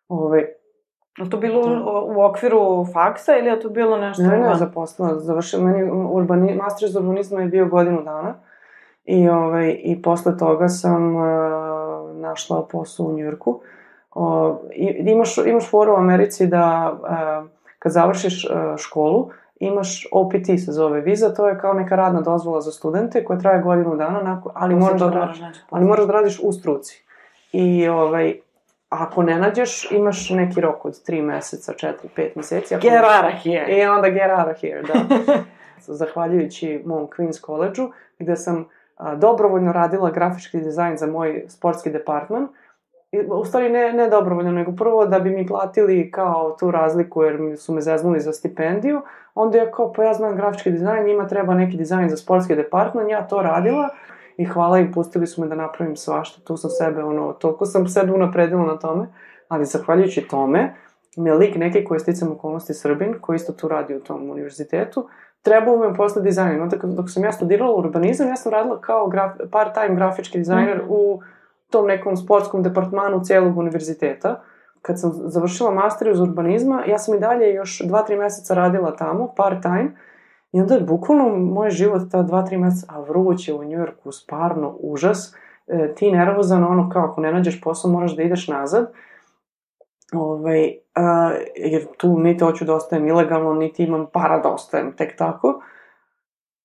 [0.08, 0.46] Ove, ovaj,
[1.18, 4.22] Je to bilo u, u okviru faksa ili je to bilo nešto?
[4.22, 5.18] Ne, ne, zaposlila.
[5.18, 8.34] Završila, meni urbani, master iz urbanizma je bio godinu dana.
[9.04, 11.22] I, ovaj, i posle toga sam uh,
[12.14, 13.60] našla posao u Njurku.
[14.14, 14.56] Uh,
[14.96, 17.48] imaš, imaš foru u Americi da uh,
[17.78, 22.60] kad završiš uh, školu, imaš OPT se zove viza, to je kao neka radna dozvola
[22.60, 26.40] za studente koja traje godinu dana, nakon, ali, moraš da, radiš, ali moraš da radiš
[26.42, 27.04] u struci.
[27.52, 28.34] I ovaj,
[28.92, 32.74] ako ne nađeš, imaš neki rok od 3 meseca, 4, 5 meseci.
[32.74, 33.78] Ako get out of here.
[33.78, 35.16] I onda get out of here, da.
[35.94, 42.48] Zahvaljujući mom Queen's College-u, gde sam a, dobrovoljno radila grafički dizajn za moj sportski departman.
[43.12, 47.22] I, u stvari ne, ne dobrovoljno, nego prvo da bi mi platili kao tu razliku
[47.22, 49.00] jer su me zeznuli za stipendiju.
[49.34, 53.08] Onda ja kao, pa ja znam grafički dizajn, njima treba neki dizajn za sportski departman,
[53.08, 53.88] ja to radila
[54.36, 57.88] i hvala im, pustili su me da napravim svašta, tu sam sebe, ono, toliko sam
[57.88, 59.06] sebe unapredila na tome,
[59.48, 60.74] ali zahvaljujući tome,
[61.16, 64.30] mi je lik neki koji je sticam okolnosti Srbin, koji isto tu radi u tom
[64.30, 65.08] univerzitetu,
[65.42, 66.62] trebao me posle dizajn.
[66.62, 70.86] Onda dok sam ja studirala urbanizam, ja sam radila kao graf, part-time grafički dizajner mm
[70.88, 71.20] u
[71.70, 74.42] tom nekom sportskom departmanu celog univerziteta,
[74.82, 78.96] kad sam završila master iz urbanizma, ja sam i dalje još dva, tri meseca radila
[78.96, 79.96] tamo, part time,
[80.52, 84.76] i onda je bukvalno moj život ta dva, tri meseca, a vruće u Njujorku, sparno,
[84.80, 85.34] užas,
[85.66, 88.92] e, ti nervozan, ono kao ako ne nađeš posao moraš da ideš nazad,
[90.12, 95.16] ovaj, a, jer tu niti hoću da ostajem ilegalno, niti imam para da ostajem tek
[95.16, 95.62] tako.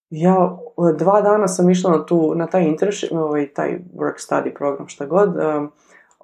[0.10, 0.58] Ja
[0.98, 5.06] dva dana sam išla na, tu, na taj internship, ovaj, taj work study program, šta
[5.06, 5.72] god, um,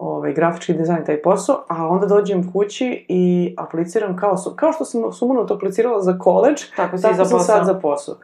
[0.04, 5.12] ovaj, grafički dizajn, taj posao, a onda dođem kući i apliciram kao, kao što sam
[5.12, 8.16] sumanuto aplicirala za koleđ, tako, tako za sam sad za posao.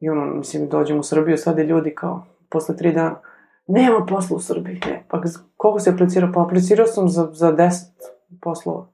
[0.00, 3.20] I ono, mislim, dođem u Srbiju, sad je ljudi kao, posle tri dana,
[3.66, 5.04] nema posla u Srbiji, ne.
[5.08, 5.20] Pa
[5.56, 6.32] koliko se aplicirao?
[6.34, 7.70] Pa aplicirao sam za, za 10
[8.40, 8.86] poslova.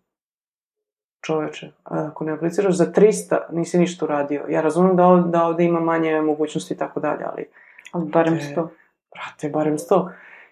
[1.27, 4.45] Čoveče, ako ne apliciraš za 300, nisi ništa uradio.
[4.49, 7.47] Ja razumem da, ovde, da ovde ima manje mogućnosti i tako dalje, ali...
[7.93, 8.69] Ali barem 100.
[9.15, 10.09] Brate, barem 100.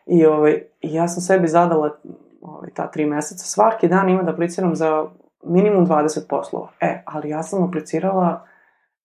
[0.07, 1.97] I ovaj, ja sam sebi zadala
[2.41, 5.07] ovaj, ta tri meseca, svaki dan ima da apliciram za
[5.45, 6.69] minimum 20 poslova.
[6.81, 8.47] E, ali ja sam aplicirala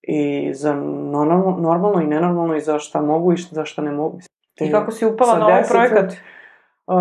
[0.01, 0.73] i za
[1.12, 4.19] normalno, normalno i nenormalno i za šta mogu i za šta ne mogu.
[4.58, 6.12] Te, I kako si upala na ovaj projekat?
[6.88, 6.95] Uh,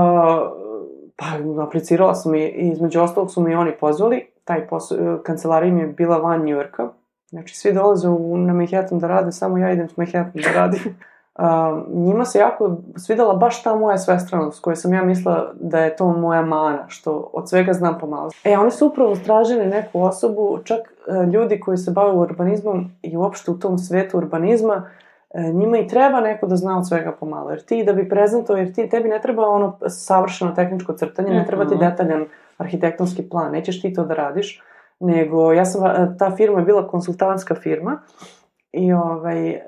[1.17, 4.27] pa, aplicirala sam i, i između ostalog su mi oni pozvali.
[4.45, 6.89] Taj posao, kancelarija mi je bila van Njujorka.
[7.29, 10.99] Znači, svi dolaze u, na Manhattan da rade, samo ja idem s Manhattan da radim.
[11.39, 11.45] Uh,
[11.89, 16.09] njima se jako svidela baš ta moja svestranost koja sam ja mislila da je to
[16.09, 18.31] moja mana, što od svega znam pomalo.
[18.45, 23.17] E, oni su upravo stražili neku osobu, čak uh, ljudi koji se bave urbanizmom i
[23.17, 27.51] uopšte u tom svetu urbanizma, uh, njima i treba neko da zna od svega pomalo.
[27.51, 31.47] Jer ti da bi prezentovao, jer ti, tebi ne treba ono savršeno tehničko crtanje, ne
[31.47, 31.85] treba ti mhm.
[31.85, 32.27] detaljan
[32.59, 34.63] arhitektonski plan, nećeš ti to da radiš,
[35.01, 37.99] nego ja sam, ta firma je bila konsultantska firma
[38.73, 39.61] i ovaj,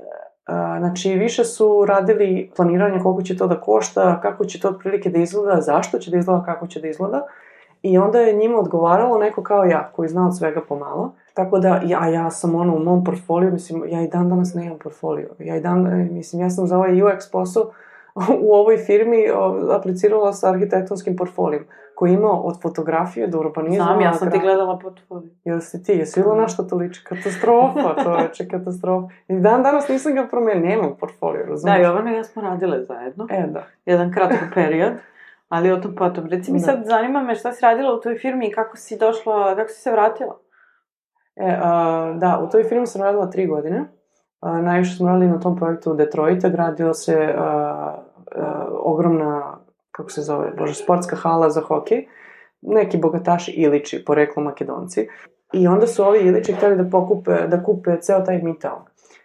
[0.78, 5.18] Znači, više su radili planiranje koliko će to da košta, kako će to otprilike da
[5.18, 7.26] izgleda, zašto će da izgleda, kako će da izgleda.
[7.82, 11.12] I onda je njima odgovaralo neko kao ja, koji zna od svega pomalo.
[11.35, 14.78] Tako da, ja, ja sam ono u mom portfoliju, mislim, ja i dan danas nemam
[14.78, 15.28] portfolio.
[15.38, 17.70] Ja i dan, mislim, ja sam za ovaj UX posao
[18.40, 19.24] u ovoj firmi
[19.72, 21.64] aplicirala sa arhitektonskim portfolijom,
[21.96, 23.85] koji ima od fotografije do urbanizma.
[23.85, 25.30] Znam, ja sam ti gledala portfolio.
[25.44, 25.92] Jel si ti?
[25.92, 27.04] Jesi videla na što to liči?
[27.04, 29.09] Katastrofa, to je katastrofa.
[29.28, 31.80] I dan danas nisam ga promenila, nemam portfolio, razumiješ?
[31.80, 33.26] Da, Jovana i ja smo radile zajedno.
[33.30, 33.64] E, da.
[33.87, 34.92] Jedan kratak period.
[35.48, 36.26] Ali o tom potom.
[36.26, 36.64] Reci mi da.
[36.64, 39.80] sad, zanima me šta si radila u toj firmi i kako si došla, kako si
[39.80, 40.37] se vratila?
[41.37, 43.85] E, a, da, u toj firmi sam radila tri godine.
[44.40, 47.44] A, najviše smo radili na tom projektu u Detroita, gradio se a,
[48.37, 49.55] a, ogromna,
[49.96, 52.06] kako se zove, bože, sportska hala za hokej.
[52.62, 55.09] Neki bogataši Ilići, poreklo Makedonci.
[55.52, 58.80] I onda su ovi Ilići hteli da pokupe, da kupe ceo taj Midtown.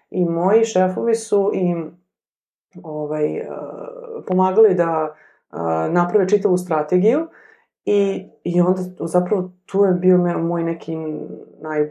[0.10, 1.92] I moji šefovi su im
[2.84, 3.46] ovaj, uh,
[4.28, 5.16] pomagali da
[5.52, 5.60] uh,
[5.94, 7.28] naprave čitavu strategiju
[7.86, 10.96] i, i onda zapravo tu je bio moj neki
[11.62, 11.90] naj,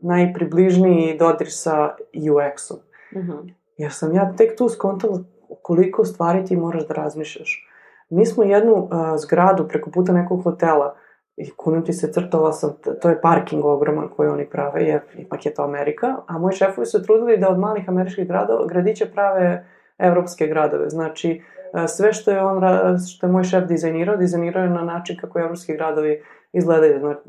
[0.00, 2.78] najpribližniji dodir sa UX-om.
[3.14, 3.52] Mm -hmm.
[3.76, 5.18] Jer sam ja tek tu skontala
[5.62, 7.66] koliko stvari ti moraš da razmišljaš.
[8.10, 10.96] Mi smo jednu uh, zgradu preko puta nekog hotela
[11.36, 15.46] i kunem ti se crtala sam, to je parking ogroman koji oni prave, jer ipak
[15.46, 19.66] je to Amerika, a moji šefovi su trudili da od malih američkih gradova, gradiće prave
[19.98, 20.88] evropske gradove.
[20.88, 21.42] Znači,
[21.88, 22.62] sve što je on,
[23.08, 26.98] što je moj šef dizajnirao, dizajnirao je na način kako evropski gradovi izgledaju.
[26.98, 27.20] Znači,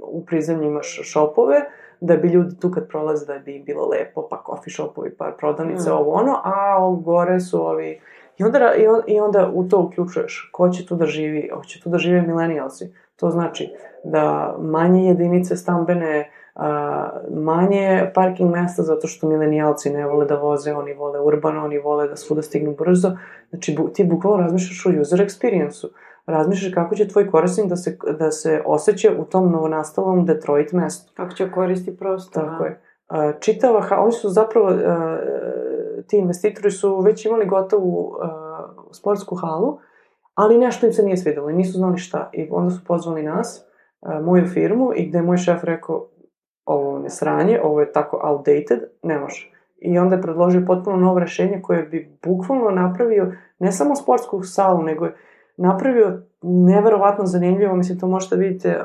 [0.00, 1.56] u prizemlji imaš šopove,
[2.00, 5.34] da bi ljudi tu kad prolaze da bi im bilo lepo, pa coffee shopovi, pa
[5.38, 5.92] prodavnice, mm.
[5.92, 8.00] ovo ono, a gore su ovi...
[8.38, 11.82] I onda, i, on, I onda u to uključuješ ko će tu da živi, hoće
[11.82, 12.92] tu da žive milenijalci.
[13.16, 13.70] To znači
[14.04, 20.74] da manje jedinice stambene, a, manje parking mesta zato što milenijalci ne vole da voze,
[20.74, 23.16] oni vole urbano, oni vole da svuda stignu brzo.
[23.50, 25.88] Znači, bu, ti bukvalno razmišljaš o user experience-u
[26.28, 31.12] razmišljaš kako će tvoj korisnik da se, da se osjeća u tom novonastalom Detroit mestu.
[31.16, 32.44] Kako će koristi prostor.
[32.44, 32.80] Tako je.
[33.40, 34.70] Čitava, oni su zapravo,
[36.08, 38.16] ti investitori su već imali gotovu
[38.92, 39.78] sportsku halu,
[40.34, 42.30] ali nešto im se nije svidelo i nisu znali šta.
[42.32, 43.64] I onda su pozvali nas,
[44.22, 46.06] moju firmu, i gde je moj šef rekao,
[46.64, 49.52] ovo je sranje, ovo je tako outdated, ne može.
[49.78, 54.82] I onda je predložio potpuno novo rešenje koje bi bukvalno napravio ne samo sportsku salu,
[54.82, 55.16] nego je
[55.56, 58.80] napravio neverovatno zanimljivo, mislim, to možete vidite,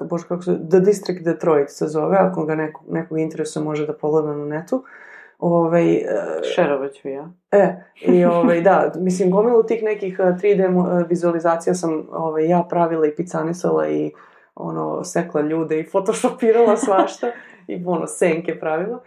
[0.00, 3.86] uh, bože, kako se, The District Detroit se zove, ako ga neko, nekog interesuje može
[3.86, 4.84] da pogleda na netu.
[5.38, 6.02] Ovaj, uh,
[6.54, 7.30] Šerovać vi, ja?
[7.50, 13.14] E, i ovaj, da, mislim, gomilu tih nekih 3D vizualizacija sam ovaj, ja pravila i
[13.16, 14.12] picanisala i
[14.54, 17.26] ono, sekla ljude i photoshopirala svašta
[17.66, 19.00] i ono, senke pravila.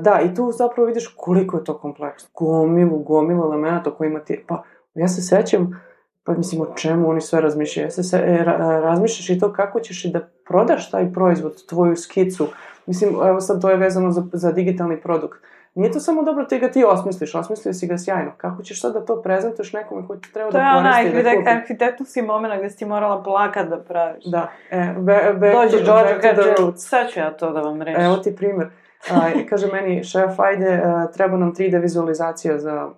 [0.00, 2.30] Da, i tu zapravo vidiš koliko je to kompleksno.
[2.34, 4.62] Gomilu, gomilu elemenata kojima ti, pa
[4.94, 5.80] ja se sećam,
[6.24, 7.90] Pa mislim, o čemu oni sve razmišljaju?
[7.90, 11.96] Se, se, e, ra, razmišljaš i to kako ćeš i da prodaš taj proizvod, tvoju
[11.96, 12.48] skicu.
[12.86, 15.40] Mislim, evo sad to je vezano za, za digitalni produkt.
[15.80, 18.32] Nije to samo dobro ti ga ti osmisliš, osmislio si ga sjajno.
[18.36, 21.22] Kako ćeš sad da to prezentuješ nekome koji ti treba to da koristi da?
[21.22, 24.24] To je onaj arhitektonski moment gde si morala plakat da praviš.
[24.24, 24.48] Da.
[24.70, 28.02] E, be, be, Dođe George kaže, sad ću ja to da vam rešim.
[28.02, 28.68] Evo ti primer.
[29.10, 30.82] A, kaže meni, šef, ajde,
[31.14, 32.88] treba nam 3D vizualizacija za,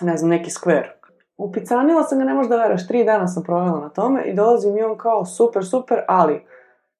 [0.00, 0.98] ne znam, neki skver
[1.38, 4.78] Upicanila sam ga, ne možeš da veraš, tri dana sam provela na tome i dolazim
[4.78, 6.46] i on kao super, super, ali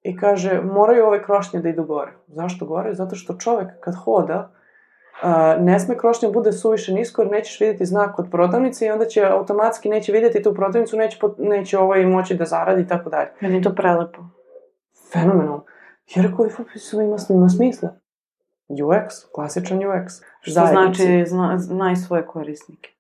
[0.02, 2.12] i kaže moraju ove krošnje da idu gore.
[2.26, 2.94] Zašto gore?
[2.94, 4.50] Zato što čovek kad hoda
[5.22, 9.04] Uh, ne sme krošnja bude suviše nisko jer nećeš videti znak od prodavnice i onda
[9.04, 13.28] će automatski neće videti tu prodavnicu, neće, neće ovaj moći da zaradi i tako dalje.
[13.40, 14.18] Meni je to prelepo.
[15.12, 15.64] Fenomenalno.
[16.14, 16.30] Jer
[16.76, 17.88] su ima, ima smisla.
[18.68, 20.22] UX, klasičan UX.
[20.40, 21.02] Što Zajednici.
[21.02, 22.90] znači zna, znaj svoje korisnike.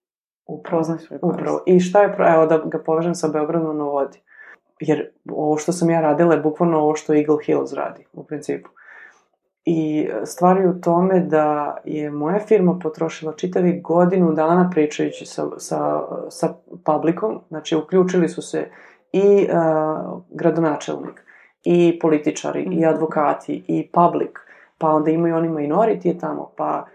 [0.46, 0.82] Upravo,
[1.22, 1.62] upravo.
[1.66, 4.22] I šta je, evo da ga povežem sa Beogradom na vodi.
[4.80, 8.68] Jer ovo što sam ja radila je bukvalno ovo što Eagle Hills radi, u principu.
[9.70, 15.46] I stvar je u tome da je moja firma potrošila čitavi godinu dana pričajući sa,
[15.56, 16.54] sa, sa
[16.84, 18.70] publikom, znači uključili su se
[19.12, 21.24] i uh, gradonačelnik,
[21.64, 22.88] i političari, mm i mhm.
[22.88, 24.30] advokati, i public,
[24.78, 26.86] pa onda imaju oni minority tamo, pa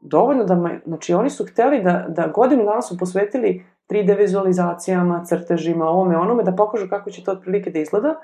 [0.00, 5.88] dovoljno da, znači oni su hteli da, da godinu dana su posvetili 3D vizualizacijama, crtežima,
[5.88, 8.14] ovome, onome, da pokažu kako će to otprilike da izgleda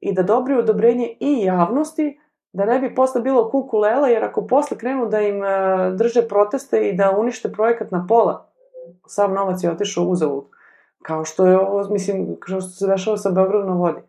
[0.00, 2.18] i da dobri odobrenje i javnosti,
[2.52, 6.88] da ne bi posle bilo kukulela, jer ako posle krenu da im uh, drže proteste
[6.88, 8.46] i da unište projekat na pola,
[9.06, 10.44] sav novac je otišao uzavud.
[11.02, 14.00] Kao što je ovo, mislim, kao što se dešava sa Beogradom na vodi.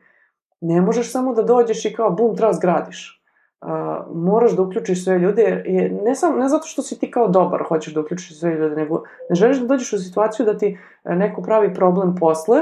[0.61, 3.23] Ne možeš samo da dođeš i kao bum, tras gradiš
[3.63, 7.11] uh, moraš da uključiš sve ljude, jer je, ne, sam, ne zato što si ti
[7.11, 10.57] kao dobar hoćeš da uključiš sve ljude, nego ne želiš da dođeš u situaciju da
[10.57, 12.59] ti e, neko pravi problem posle,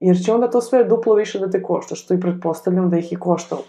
[0.00, 3.12] jer će onda to sve duplo više da te košta, što i pretpostavljam da ih
[3.12, 3.62] je koštalo.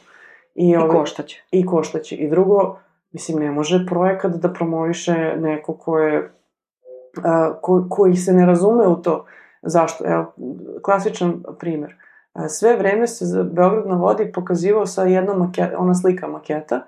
[0.60, 1.44] I, I ovaj, koštaće.
[1.52, 2.16] I koštaće.
[2.16, 2.78] I drugo,
[3.12, 8.88] mislim, ne može projekat da promoviše neko ko je, uh, ko, koji se ne razume
[8.88, 9.26] u to.
[9.62, 10.04] Zašto?
[10.08, 10.34] Evo,
[10.82, 11.96] klasičan primer.
[12.34, 16.82] Uh, sve vreme se za Beograd na vodi pokazivao sa jednom maketa, ona slika maketa,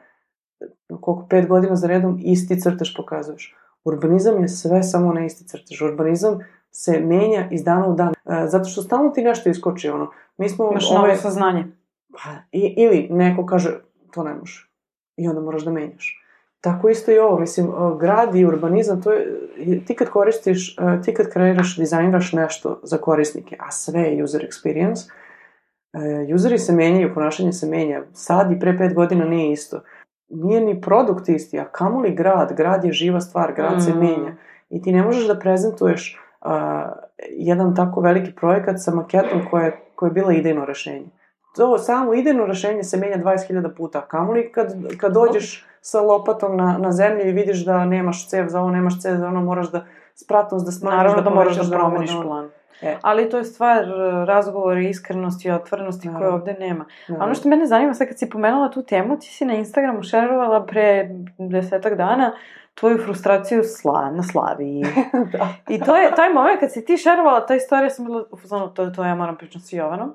[0.87, 3.55] koliko pet godina za redom isti crtež pokazuješ.
[3.83, 5.81] Urbanizam je sve samo na isti crtež.
[5.81, 6.39] Urbanizam
[6.71, 8.13] se menja iz dana u dan.
[8.45, 10.11] Zato što stalno ti nešto iskoči, ono.
[10.37, 10.71] Mi smo...
[10.71, 10.99] Imaš ove...
[10.99, 11.65] novo saznanje.
[12.11, 13.79] Pa, i, ili neko kaže,
[14.11, 14.67] to ne može.
[15.17, 16.17] I onda moraš da menjaš.
[16.61, 21.33] Tako isto i ovo, mislim, grad i urbanizam, to je, ti kad koristiš, ti kad
[21.33, 25.09] kreiraš, dizajniraš nešto za korisnike, a sve je user experience,
[25.93, 28.03] E, useri se menjaju, ponašanje se menja.
[28.13, 29.81] Sad i pre pet godina nije isto.
[30.29, 32.53] Nije ni produkt isti, a kamoli grad.
[32.57, 33.81] Grad je živa stvar, grad mm.
[33.81, 34.35] se menja.
[34.69, 36.51] I ti ne možeš da prezentuješ uh,
[37.29, 41.07] jedan tako veliki projekat sa maketom koje, koje je bila idejno rešenje.
[41.55, 44.01] To samo idejno rešenje se menja 20.000 puta.
[44.01, 48.61] Kamoli kad, kad dođeš sa lopatom na, na zemlji i vidiš da nemaš cev za
[48.61, 49.85] ovo, nemaš cev za ono, moraš da
[50.15, 50.97] spratnost da smanjiš.
[50.97, 52.49] Naravno da, da moraš da promeniš da, plan.
[52.81, 52.97] E.
[53.01, 56.85] Ali to je stvar e, razgovora, iskrenosti i otvorenosti koje ovde nema.
[57.07, 60.03] A ono što mene zanima, sad kad si pomenula tu temu, ti si na Instagramu
[60.03, 62.31] šerovala pre desetak dana
[62.75, 64.83] tvoju frustraciju sla, na Slaviji.
[65.33, 65.47] da.
[65.69, 68.25] I to je taj moment kad si ti šerovala ta istorija, sam bila
[68.75, 70.13] to, to ja moram pričati s Jovanom.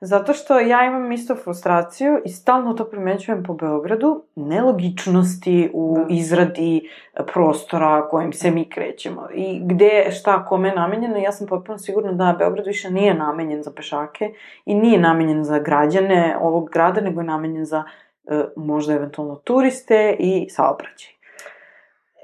[0.00, 6.06] Zato što ja imam isto frustraciju i stalno to primećujem po Beogradu, nelogičnosti u da.
[6.14, 6.90] izradi
[7.32, 9.28] prostora kojim se mi krećemo.
[9.34, 13.62] I gde, šta, kome je namenjeno, ja sam potpuno sigurna da Beograd više nije namenjen
[13.62, 14.32] za pešake
[14.64, 17.84] i nije namenjen za građane ovog grada, nego je namenjen za
[18.26, 21.12] e, možda eventualno turiste i saobraćaj.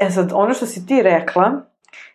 [0.01, 1.53] E sad, ono što si ti rekla,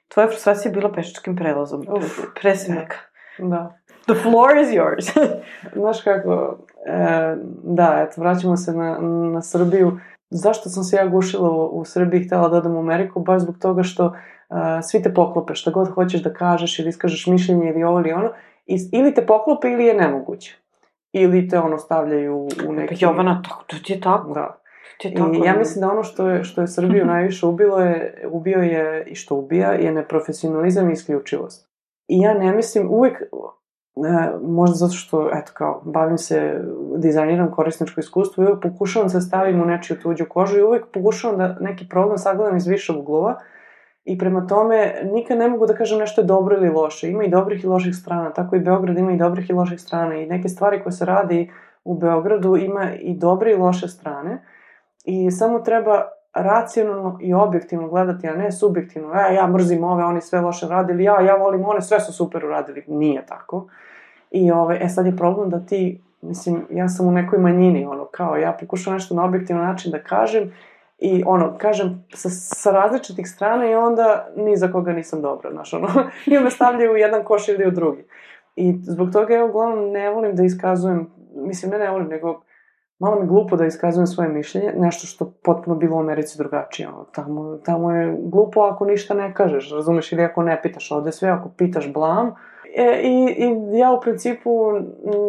[0.08, 1.86] tvoja frustracija je bila pešačkim prelazom.
[1.90, 2.96] Uf, pre svega.
[3.38, 3.78] Da.
[4.08, 5.06] The floor is yours.
[5.82, 8.98] Znaš kako, e, da, eto, vraćamo se na,
[9.34, 10.00] na Srbiju.
[10.30, 13.20] Zašto sam se ja gušila u, u Srbiji i htela da odem u Ameriku?
[13.20, 14.14] Baš zbog toga što uh,
[14.84, 18.30] svi te poklope, šta god hoćeš da kažeš ili iskažeš mišljenje ili ovo ili ono,
[18.66, 20.58] i, ili te poklope ili je nemoguće.
[21.12, 22.96] Ili te ono stavljaju u neki...
[22.96, 24.34] Pa Jovana, tako, to ti je tako.
[24.34, 24.62] Da.
[25.04, 28.60] I tako, ja mislim da ono što je, što je Srbiju najviše ubilo je, ubio
[28.60, 31.70] je i što ubija je neprofesionalizam i isključivost.
[32.08, 33.22] I ja ne mislim, uvek,
[34.06, 36.62] E, možda zato što, eto kao, bavim se,
[36.98, 41.38] dizajniram korisničko iskustvo i uvek pokušavam da stavim u nečiju tuđu kožu i uvek pokušavam
[41.38, 43.40] da neki problem sagledam iz više uglova
[44.04, 47.10] i prema tome nikad ne mogu da kažem nešto je dobro ili loše.
[47.10, 50.16] Ima i dobrih i loših strana, tako i Beograd ima i dobrih i loših strana
[50.16, 51.52] i neke stvari koje se radi
[51.84, 54.44] u Beogradu ima i dobre i loše strane
[55.06, 60.22] i samo treba racionalno i objektivno gledati, a ne subjektivno, e, ja mrzim ove, oni
[60.22, 62.84] sve loše radili, ja, ja volim one, sve su super uradili.
[62.88, 63.68] Nije tako.
[64.32, 68.06] I ove, e sad je problem da ti, mislim, ja sam u nekoj manjini, ono,
[68.06, 70.52] kao ja pokušam nešto na objektivan način da kažem
[71.00, 75.74] i ono, kažem sa, sa različitih strana i onda ni za koga nisam dobra, znaš,
[75.74, 75.88] ono,
[76.26, 78.04] i me stavljaju u jedan koš ili u drugi.
[78.56, 82.42] I zbog toga ja uglavnom ne volim da iskazujem, mislim, ne ne volim, nego
[83.00, 86.90] malo mi glupo da iskazujem svoje mišljenje, nešto što potpuno bilo u Americi drugačije.
[86.90, 90.92] Ono, tamo, tamo je glupo ako ništa ne kažeš, razumeš, ili ako ne pitaš.
[90.92, 92.32] Ovde sve ako pitaš blam.
[92.80, 94.72] E, i, I ja u principu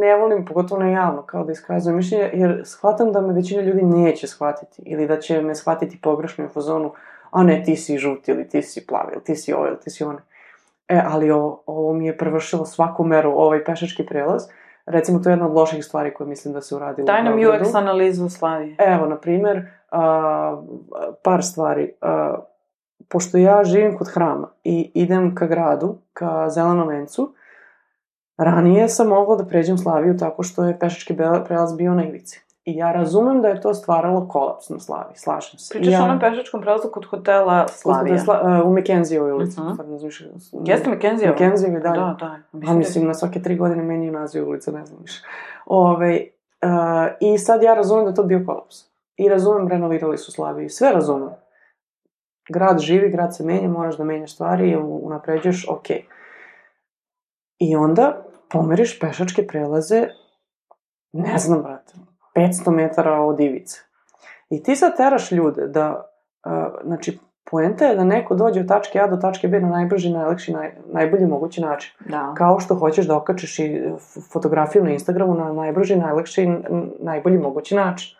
[0.00, 3.82] ne volim, pogotovo ne javno, kao da iskazujem mišljenje, jer shvatam da me većina ljudi
[3.82, 4.82] neće shvatiti.
[4.86, 6.92] Ili da će me shvatiti pogrešno u fazonu,
[7.30, 9.90] a ne, ti si žuti, ili ti si plavi, ili ti si ovo, ili ti
[9.90, 10.18] si one.
[10.88, 14.42] E, ali ovo, ovo mi je prevršilo svaku meru, ovaj pešački prelaz.
[14.86, 17.06] Recimo, to je jedna od loših stvari koje mislim da se uradilo.
[17.06, 18.76] Daj nam UX analizu Slavije.
[18.78, 20.64] Evo, na primer, uh,
[21.22, 21.92] par stvari.
[22.02, 22.38] Uh,
[23.08, 27.34] pošto ja živim kod hrama i idem ka gradu, ka Zelenom vencu,
[28.38, 32.48] ranije sam mogla da pređem Slaviju tako što je pešački prelaz bio na ivici.
[32.68, 35.74] I ja razumem da je to stvaralo kolaps na Slavi, slažem se.
[35.74, 38.16] Pričaš ja, o onom pešačkom prelazu kod hotela Slavija?
[38.16, 39.60] Kod hotela, uh, u McKenzie-ovoj ulici.
[39.60, 39.66] Uh.
[39.66, 39.76] -huh.
[39.76, 40.30] Sad ne znam više.
[40.64, 41.34] Jeste McKenzie-ova?
[41.34, 41.90] McKenzie, da.
[41.90, 42.16] Da,
[42.52, 42.70] da.
[42.70, 45.22] A mislim, na svake tri godine menjaju naziv ulica, ne znam više.
[45.66, 46.24] Ove,
[46.62, 46.68] uh,
[47.20, 48.76] I sad ja razumem da je to bio kolaps.
[49.16, 50.68] I razumem, renovirali su Slaviju.
[50.68, 51.30] Sve razumem.
[52.48, 55.90] Grad živi, grad se menja, moraš da menjaš stvari, unapređuješ, ok.
[57.58, 60.08] I onda pomeriš pešačke prelaze,
[61.12, 61.94] ne znam, brate,
[62.34, 63.80] 500 metara od ivice.
[64.50, 66.10] I ti sad teraš ljude da,
[66.46, 66.52] uh,
[66.84, 67.18] znači,
[67.50, 70.72] poenta je da neko dođe od tačke A do tačke B na najbrži, najlakši, naj,
[70.92, 71.92] najbolji mogući način.
[72.08, 72.34] Da.
[72.36, 73.82] Kao što hoćeš da okačeš i
[74.32, 76.48] fotografiju na Instagramu na najbrži, najlakši,
[77.00, 78.16] najbolji mogući način.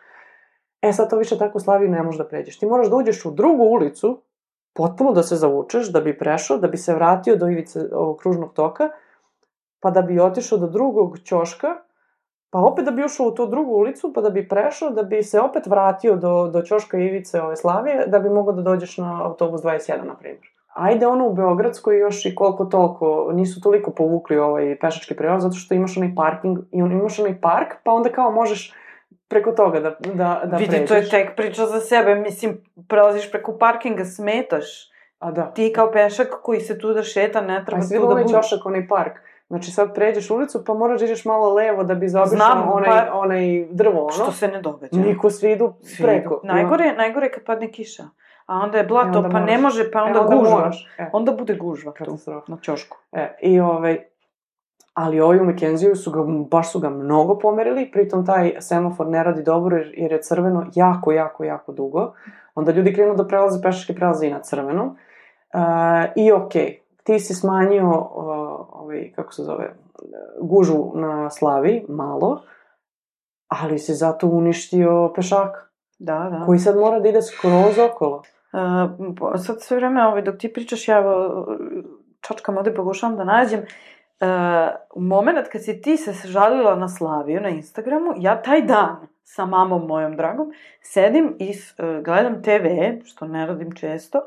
[0.82, 2.58] E sad to više tako u Slaviji ne možeš da pređeš.
[2.58, 4.22] Ti moraš da uđeš u drugu ulicu,
[4.74, 8.52] potpuno da se zavučeš, da bi prešao, da bi se vratio do ivice ovog kružnog
[8.52, 8.88] toka,
[9.80, 11.68] pa da bi otišao do drugog ćoška,
[12.50, 15.22] pa opet da bi ušao u tu drugu ulicu, pa da bi prešao, da bi
[15.22, 19.24] se opet vratio do, do ćoška ivice ove Slavije, da bi mogao da dođeš na
[19.24, 20.46] autobus 21, na primjer.
[20.74, 25.54] Ajde ono u Beogradskoj još i koliko toliko, nisu toliko povukli ovaj pešački prelaz, zato
[25.54, 28.74] što imaš onaj parking, i on, imaš onaj park, pa onda kao možeš
[29.28, 30.88] preko toga da, da, da Vidi, pređeš.
[30.88, 32.14] to je tek priča za sebe.
[32.14, 34.90] Mislim, prelaziš preko parkinga, smetaš.
[35.18, 35.52] A da.
[35.52, 38.24] Ti kao pešak koji se tu da šeta, ne treba A tu vidio da onaj
[38.24, 38.36] budeš.
[38.36, 39.18] ćošak, onaj park?
[39.48, 43.12] Znači sad pređeš ulicu, pa moraš da ideš malo levo da bi zaobišao onaj, pa-
[43.14, 44.10] onaj drvo, ono.
[44.10, 44.96] Što se ne događa.
[44.96, 46.34] Niko svi idu Svi preko.
[46.34, 46.54] idu.
[46.54, 48.02] Najgore, najgore je kad padne kiša.
[48.46, 49.62] A onda je blato, E, onda pa ne moraš.
[49.62, 50.50] može, pa E, onda, onda gužva.
[50.50, 51.10] moraš, e.
[51.12, 52.18] Onda bude gužva tu,
[52.48, 52.96] na ćošku.
[53.12, 53.98] E, i ovaj,
[54.94, 56.18] ali ovaj u McKenzie su ga,
[56.50, 60.66] baš su ga mnogo pomerili, pritom taj semafor ne radi dobro jer, jer je crveno
[60.74, 62.12] jako, jako, jako dugo.
[62.54, 64.84] Onda ljudi krenu da prelaze pešačke prelaze i na crveno.
[65.54, 65.60] Uh,
[66.16, 68.24] I okej, okay, ti si smanjio, uh,
[68.72, 69.74] ovaj, kako se zove,
[70.40, 72.42] gužu na Slavi, malo,
[73.48, 75.60] ali si zato uništio pešaka,
[75.98, 76.44] Da, da.
[76.46, 78.22] koji sad mora da ide skroz okolo.
[78.52, 81.46] Uh, sad sve vreme, ovaj, dok ti pričaš, ja evo,
[82.20, 83.60] čačkam ovde, pokušavam da nađem.
[83.60, 84.28] Uh,
[84.94, 89.46] u moment kad si ti se žalila na Slaviju na Instagramu, ja taj dan sa
[89.46, 90.52] mamom mojom dragom
[90.82, 92.66] sedim i uh, gledam TV,
[93.04, 94.20] što ne radim često,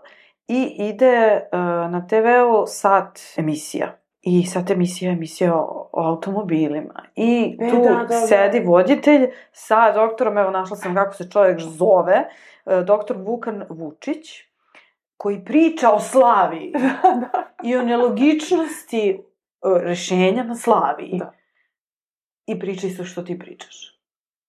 [0.52, 1.60] i ide uh,
[1.92, 3.98] na TV-u sat emisija.
[4.22, 7.04] I sat emisija je emisija o, o automobilima.
[7.16, 8.16] I E, tu da, da, da.
[8.16, 12.30] sedi voditelj sa doktorom, evo našla sam kako se čovjek zove,
[12.66, 14.28] e, doktor Vukan Vučić,
[15.18, 16.72] koji priča o Slaviji
[17.22, 17.54] da.
[17.64, 19.20] i o nelogičnosti e,
[19.84, 21.18] rešenja na Slaviji.
[21.20, 21.34] Da.
[22.46, 24.00] I priča isto što ti pričaš.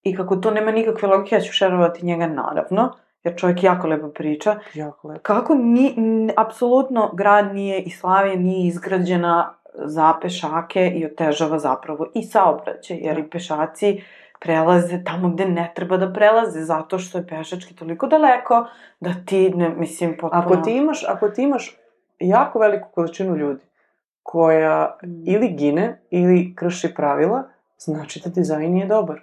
[0.03, 2.93] I kako to nema nikakve logike, ja ću šerovati njega naravno,
[3.25, 4.59] jer čovjek jako lepo priča.
[4.75, 5.21] Jako lepo.
[5.23, 12.07] Kako ni, n, apsolutno grad nije i Slavija nije izgrađena za pešake i otežava zapravo
[12.15, 14.03] i saobraćaj, jer i pešaci
[14.41, 18.67] prelaze tamo gde ne treba da prelaze, zato što je pešački toliko daleko
[19.01, 20.43] da ti, ne, mislim, potpuno...
[20.43, 21.79] Ako ti imaš, ako ti imaš
[22.19, 23.61] jako veliku količinu ljudi
[24.23, 25.23] koja Mm.
[25.27, 27.43] ili gine ili krši pravila,
[27.79, 29.21] znači da dizajn nije dobar.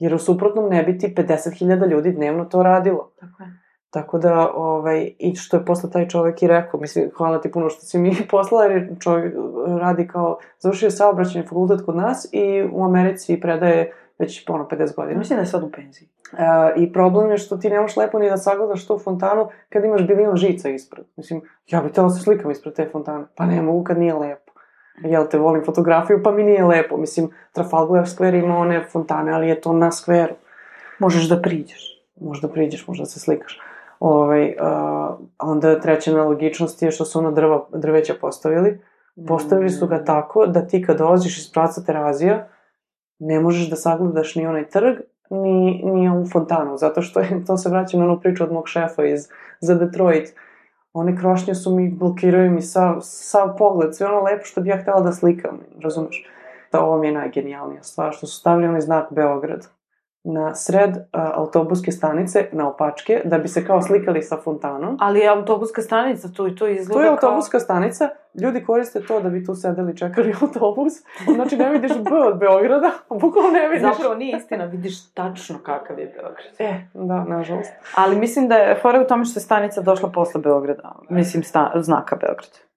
[0.00, 3.10] Jer u suprotnom ne bi ti 50.000 ljudi dnevno to radilo.
[3.20, 3.60] Tako je.
[3.90, 7.68] Tako da, ovaj, i što je posle taj čovek i rekao, mislim, hvala ti puno
[7.68, 9.34] što si mi poslala, jer je čovjek
[9.80, 15.18] radi kao, završio saobraćajni fakultet kod nas i u Americi predaje već ono 50 godina.
[15.18, 16.08] Mislim da je sad u penziji.
[16.38, 16.44] E,
[16.76, 20.36] I problem je što ti nemaš lepo ni da sagledaš tu fontanu kad imaš bilion
[20.36, 21.04] žica ispred.
[21.16, 23.24] Mislim, ja bih tela da se slikam ispred te fontane.
[23.36, 24.49] Pa ne mogu kad nije lepo.
[25.04, 26.96] Jel te volim fotografiju, pa mi nije lepo.
[26.96, 30.34] Mislim, Trafalgar Square ima one fontane, ali je to na skveru.
[30.98, 32.00] Možeš da priđeš.
[32.20, 33.60] Možda priđeš, možda se slikaš.
[34.00, 38.80] Ovaj, uh, onda treća nelogičnost je što su ono drva, drveća postavili.
[39.28, 40.04] Postavili su ga mm.
[40.04, 42.48] tako da ti kad dolaziš iz praca Terazija,
[43.18, 44.96] ne možeš da sagledaš ni onaj trg,
[45.30, 48.68] ni, ni ovu fontanu, zato što je, to se vraća na onu priču od mog
[48.68, 49.28] šefa iz,
[49.60, 50.34] za Detroit.
[50.92, 54.82] One krošnje su mi, blokiraju mi sav, sav pogled, sve ono lepo što bi ja
[54.82, 56.26] htela da slikam, razumeš?
[56.72, 59.66] Da ovo mi je najgenijalnija stvar, što su stavili onaj znak Beograd
[60.24, 64.96] na sred uh, autobuske stanice na opačke, da bi se kao slikali sa fontanom.
[65.00, 67.60] Ali je autobuska stanica tu i to izgleda To je autobuska kao...
[67.60, 70.92] stanica, ljudi koriste to da bi tu sedeli čekali autobus.
[71.34, 73.82] Znači ne vidiš B od Beograda, bukvalno ne vidiš.
[73.82, 76.54] Zapravo nije istina, vidiš tačno kakav je Beograd.
[76.58, 77.72] E, da, nažalost.
[77.94, 80.96] Ali mislim da je fora u tome što je stanica došla posle Beograda.
[81.08, 82.69] Mislim, sta, znaka Beograda.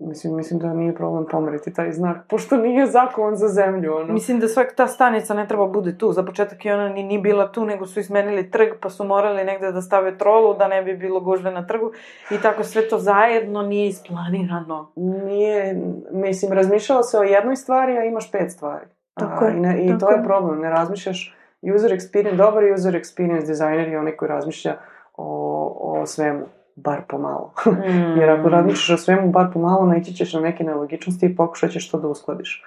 [0.00, 4.12] Mislim, mislim da nije problem pomeriti taj znak, pošto nije zakon za zemlju, ono.
[4.12, 6.12] Mislim da svaka ta stanica ne treba bude tu.
[6.12, 9.44] Za početak je ona ni, ni bila tu, nego su izmenili trg, pa su morali
[9.44, 11.92] negde da stave trolu, da ne bi bilo gužve na trgu.
[12.30, 14.92] I tako sve to zajedno nije isplanirano.
[14.96, 18.86] Nije, mislim, razmišljala se o jednoj stvari, a imaš pet stvari.
[19.14, 19.56] Tako je.
[19.56, 21.36] I, ne, i tako to je problem, ne razmišljaš
[21.74, 24.76] user experience, dobar user experience designer je onaj koji razmišlja
[25.16, 26.46] o, o svemu
[26.84, 27.52] bar pomalo.
[27.66, 28.18] Mm.
[28.20, 31.90] Jer ako razmišljaš o svemu bar pomalo, naići ćeš na neke nelogičnosti i pokušat ćeš
[31.90, 32.64] to da uskladiš.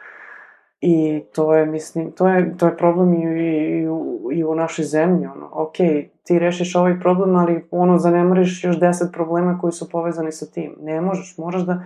[0.81, 4.55] I to je, mislim, to je, to je problem i, i, i, u, i u
[4.55, 5.75] našoj zemlji, ono, ok,
[6.23, 10.75] ti rešiš ovaj problem, ali ono, zanemariš još deset problema koji su povezani sa tim.
[10.81, 11.83] Ne možeš, moraš da,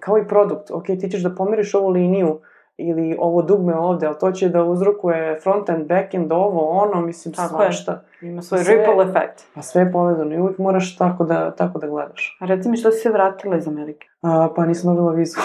[0.00, 2.40] kao i produkt, ok, ti ćeš da pomeriš ovu liniju,
[2.78, 7.48] ili ovo dugme ovde, ali to će da uzrokuje front-end, back-end, ovo, ono, mislim, Tako
[7.48, 8.02] svašta.
[8.20, 9.44] Ima svoj sve, ripple efekt.
[9.54, 12.38] A sve je povezano i uvijek moraš tako da, tako da gledaš.
[12.40, 14.08] A reci mi što si se vratila iz Amerike?
[14.22, 15.40] A, pa nisam dobila vizu.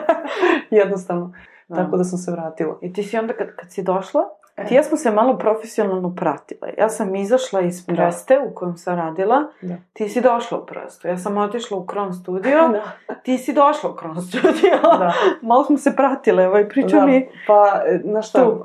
[0.70, 1.32] Jednostavno.
[1.68, 1.76] Da.
[1.76, 2.78] Tako da sam se vratila.
[2.82, 4.20] I ti si onda kad, kad si došla,
[4.58, 4.66] E.
[4.66, 6.74] Ti ja smo se malo profesionalno pratile.
[6.78, 7.94] Ja sam izašla iz da.
[7.94, 8.50] Preste da.
[8.50, 9.36] u kojem sam radila.
[9.62, 9.74] Da.
[9.92, 11.08] Ti si došla u Prestu.
[11.08, 12.58] Ja sam otišla u Kron studio.
[13.08, 13.14] Da.
[13.22, 14.78] Ti si došla u Kron studio.
[14.82, 15.12] Da.
[15.48, 16.48] malo smo se pratile.
[16.48, 17.06] Ovaj, priča da.
[17.06, 17.28] mi...
[17.46, 18.56] Pa, e, znaš šta, uh,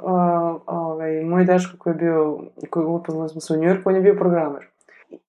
[0.65, 2.39] ovaj, moj deško koji je bio,
[2.69, 4.67] koji upoznali smo se u Njujorku, on je bio programer.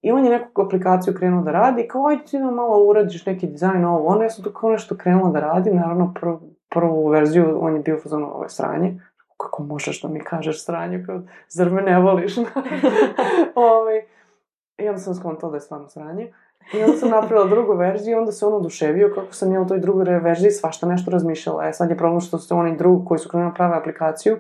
[0.03, 3.47] I on je neku aplikaciju krenuo da radi, kao ajde ti da malo uradiš neki
[3.47, 7.59] dizajn ovo, ono, ja sam tu kao nešto krenula da radim, naravno prvu, prvu verziju,
[7.61, 9.01] on je bio fazon ovo sranje,
[9.45, 12.37] kako možeš da mi kažeš sranje, kao, zar me ne voliš?
[13.55, 14.03] ovaj,
[14.79, 16.33] I onda sam skontala da je stvarno sranje.
[16.73, 19.67] I onda sam napravila drugu verziju i onda se on oduševio kako sam ja u
[19.67, 21.69] toj drugoj verziji svašta nešto razmišljala.
[21.69, 24.37] E sad je problem što su oni drugi koji su krenuli da prave aplikaciju,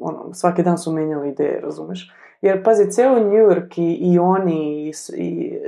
[0.00, 2.12] ono, svaki dan su menjali ideje, razumeš?
[2.42, 5.58] Jer, pazi, ceo New York i, i oni, i, i,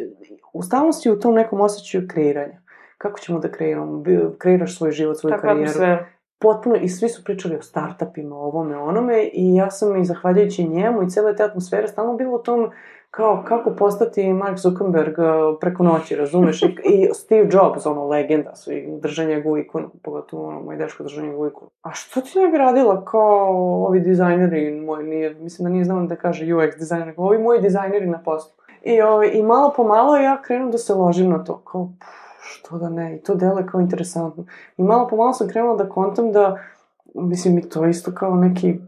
[0.53, 2.61] u stalnosti u tom nekom osjećaju kreiranja.
[2.99, 4.05] Kako ćemo da kreiramo?
[4.39, 5.71] Kreiraš svoj život, svoju Tako karijeru.
[5.71, 6.07] Atmosfera
[6.39, 11.03] potpuno, i svi su pričali o startupima, ovome, onome, i ja sam i zahvaljujući njemu
[11.03, 12.71] i cele te atmosfere stalno bilo u tom
[13.11, 16.63] kao kako postati Mark Zuckerberg uh, preko noći, razumeš?
[16.63, 21.03] I, i Steve Jobs, ono, legenda su i drže njegovu ikonu, pogotovo ono, moj deško
[21.03, 21.71] drže njegovu ikonu.
[21.83, 26.03] A što ti ne bi radila kao ovi dizajneri moji, nije, mislim da nije znao
[26.03, 28.53] da kaže UX dizajner, ovi moji dizajneri na poslu.
[28.83, 32.26] I, ovi, I malo po malo ja krenu da se ložim na to, kao, pff,
[32.47, 34.45] što da ne, i to dele kao interesantno.
[34.77, 36.59] I malo po malo sam krenula da kontam da,
[37.15, 38.79] mislim, mi to isto kao neki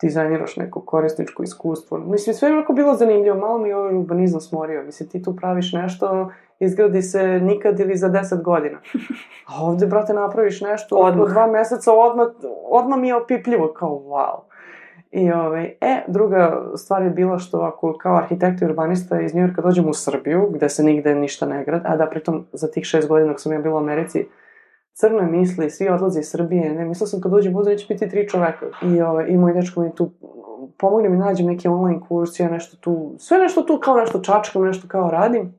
[0.00, 1.98] dizajniraš neko korisničko iskustvo.
[1.98, 4.82] Mislim, sve je onako bilo zanimljivo, malo mi je ovaj urbanizam smorio.
[4.82, 6.30] Mislim, ti tu praviš nešto,
[6.60, 8.78] izgradi se nikad ili za deset godina.
[9.48, 11.28] A ovde, brate, napraviš nešto, odmah.
[11.28, 12.26] dva meseca, odmah,
[12.70, 14.55] odmah mi je opipljivo, kao wow.
[15.16, 19.62] I, ovaj, e, druga stvar je bila što ako kao arhitekt i urbanista iz Njujorka
[19.62, 23.08] dođem u Srbiju, gde se nigde ništa ne grad, a da pritom za tih šest
[23.08, 24.26] godina dok sam ja bila u Americi,
[24.92, 28.28] crne misli, svi odlaze iz Srbije, ne, mislila sam kad dođem ovde neće biti tri
[28.28, 28.66] čoveka.
[28.82, 30.10] I, ovaj, i moj dečko mi tu
[30.78, 34.64] pomogne mi nađem neke online kursi, ja nešto tu, sve nešto tu kao nešto čačkam,
[34.64, 35.54] nešto kao radim.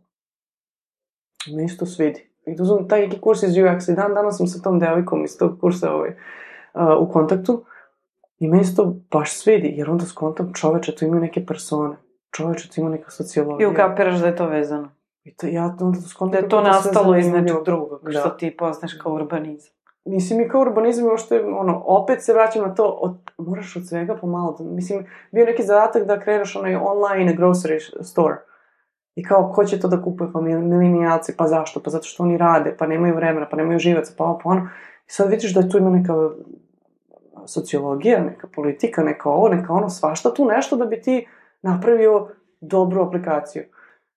[1.55, 2.29] Me isto svidi.
[2.45, 5.23] I tu sam taj neki kurs iz UX i dan danas sam sa tom devojkom
[5.23, 7.63] iz tog kursa ovaj, uh, u kontaktu.
[8.39, 11.95] I meni se to baš svidi, jer onda skontam čoveče, to imaju neke persone.
[12.35, 13.67] Čoveče, to ima neka sociologija.
[13.67, 14.89] I ukapiraš da je to vezano.
[15.23, 16.31] I to, ja onda to skontam...
[16.31, 18.19] Da je to nastalo iz nečeg drugog, da.
[18.19, 19.73] što ti poznaš kao urbanizam.
[20.05, 23.87] Mislim, i kao urbanizam je je, ono, opet se vraćam na to, od, moraš od
[23.87, 24.55] svega pomalo.
[24.59, 28.37] Da, mislim, bio neki zadatak da kreiraš onaj online grocery store.
[29.15, 30.29] I kao, ko će to da kupuje?
[30.33, 31.79] Pa milenijalci, pa zašto?
[31.79, 34.69] Pa zato što oni rade, pa nemaju vremena, pa nemaju živaca, pa ovo, pa ono.
[35.07, 36.13] I sad vidiš da tu ima neka
[37.47, 41.27] sociologija, neka politika, neka ovo, neka ono, svašta tu nešto da bi ti
[41.61, 42.27] napravio
[42.61, 43.63] dobru aplikaciju.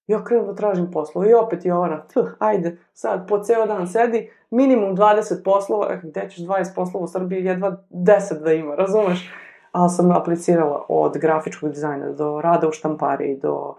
[0.06, 3.88] Ja krenem da tražim poslova i opet je Jovana, tuh, ajde, sad po ceo dan
[3.88, 8.74] sedi, minimum 20 poslova, eh, gde ćeš 20 poslova u Srbiji, jedva 10 da ima,
[8.74, 9.30] razumeš?
[9.72, 13.74] Ali sam aplicirala od grafičkog dizajna do rada u štampariji, do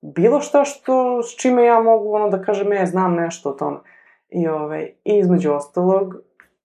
[0.00, 3.78] bilo šta što, s čime ja mogu, ono, da kažem, ja znam nešto o tome.
[4.28, 6.14] I, ovaj, i između ostalog,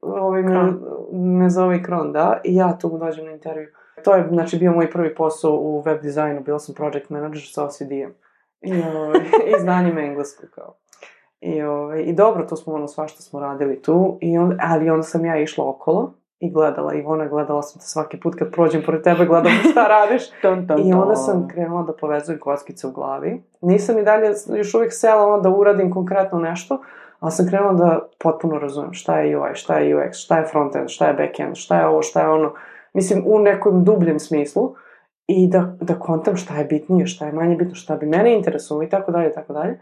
[0.02, 0.74] ovaj, me,
[1.12, 3.68] me zove Kron, da, i ja tu dođem na intervju.
[4.04, 7.66] To je, znači, bio moj prvi posao u web dizajnu, bila sam project manager sa
[7.66, 8.14] OCD-em.
[8.62, 9.20] I, ovaj,
[9.58, 10.76] i znanjem engleskog, kao.
[11.42, 15.04] I, ovaj, I dobro, to smo ono svašta smo radili tu, i onda, ali onda
[15.04, 19.02] sam ja išla okolo i gledala, Ivona, gledala sam te svaki put kad prođem pored
[19.02, 20.30] tebe, gledam šta radiš.
[20.42, 23.44] ton, ton, I onda sam krenula da povezujem kockice u glavi.
[23.62, 26.82] Nisam i dalje još uvijek sela ono da uradim konkretno nešto,
[27.22, 30.90] ali sam krenula da potpuno razumem šta je UI, šta je UX, šta je frontend,
[30.90, 32.54] šta je backend, šta je ovo, šta je ono.
[32.94, 34.74] Mislim, u nekom dubljem smislu
[35.28, 38.84] i da, da kontam šta je bitnije, šta je manje bitno, šta bi mene interesovalo
[38.84, 39.80] i tako dalje, tako dalje.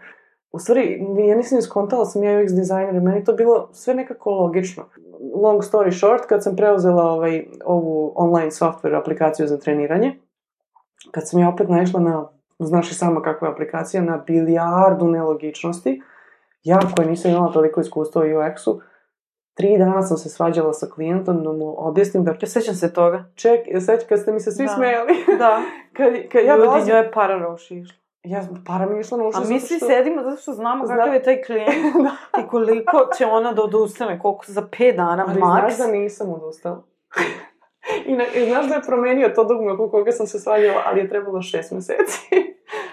[0.51, 4.83] U stvari, ja nisam iskontala sam ja UX dizajner, meni to bilo sve nekako logično.
[5.35, 10.19] Long story short, kad sam preuzela ovaj, ovu online software aplikaciju za treniranje,
[11.11, 12.27] kad sam ja opet naišla na,
[12.59, 16.01] znaš i sama kakva je aplikacija, na bilijardu nelogičnosti,
[16.63, 18.81] ja koja nisam imala toliko iskustva u UX-u,
[19.53, 22.35] tri dana sam se svađala sa klijentom da mu objasnim da...
[22.41, 23.25] Ja sećam se toga.
[23.35, 24.73] Ček, seć, kad ste mi se svi da.
[24.73, 25.13] smejali.
[25.39, 25.61] Da.
[25.97, 26.89] kad, kad ja Ljudi, dolazim...
[26.89, 27.99] njoj je para roši išla.
[28.23, 29.37] Ja, para mi išla na uši.
[29.37, 29.87] A mi svi što...
[29.87, 30.95] sedimo zato što znamo Zna...
[30.95, 32.41] kakav je taj klijent da.
[32.41, 35.63] i koliko će ona da odustane, koliko za 5 dana Ali maks.
[35.63, 36.83] Ali znaš da nisam odustala.
[38.05, 40.99] I, na, I znaš da je promenio to dugme oko koga sam se svađala, ali
[40.99, 42.27] je trebalo šest meseci.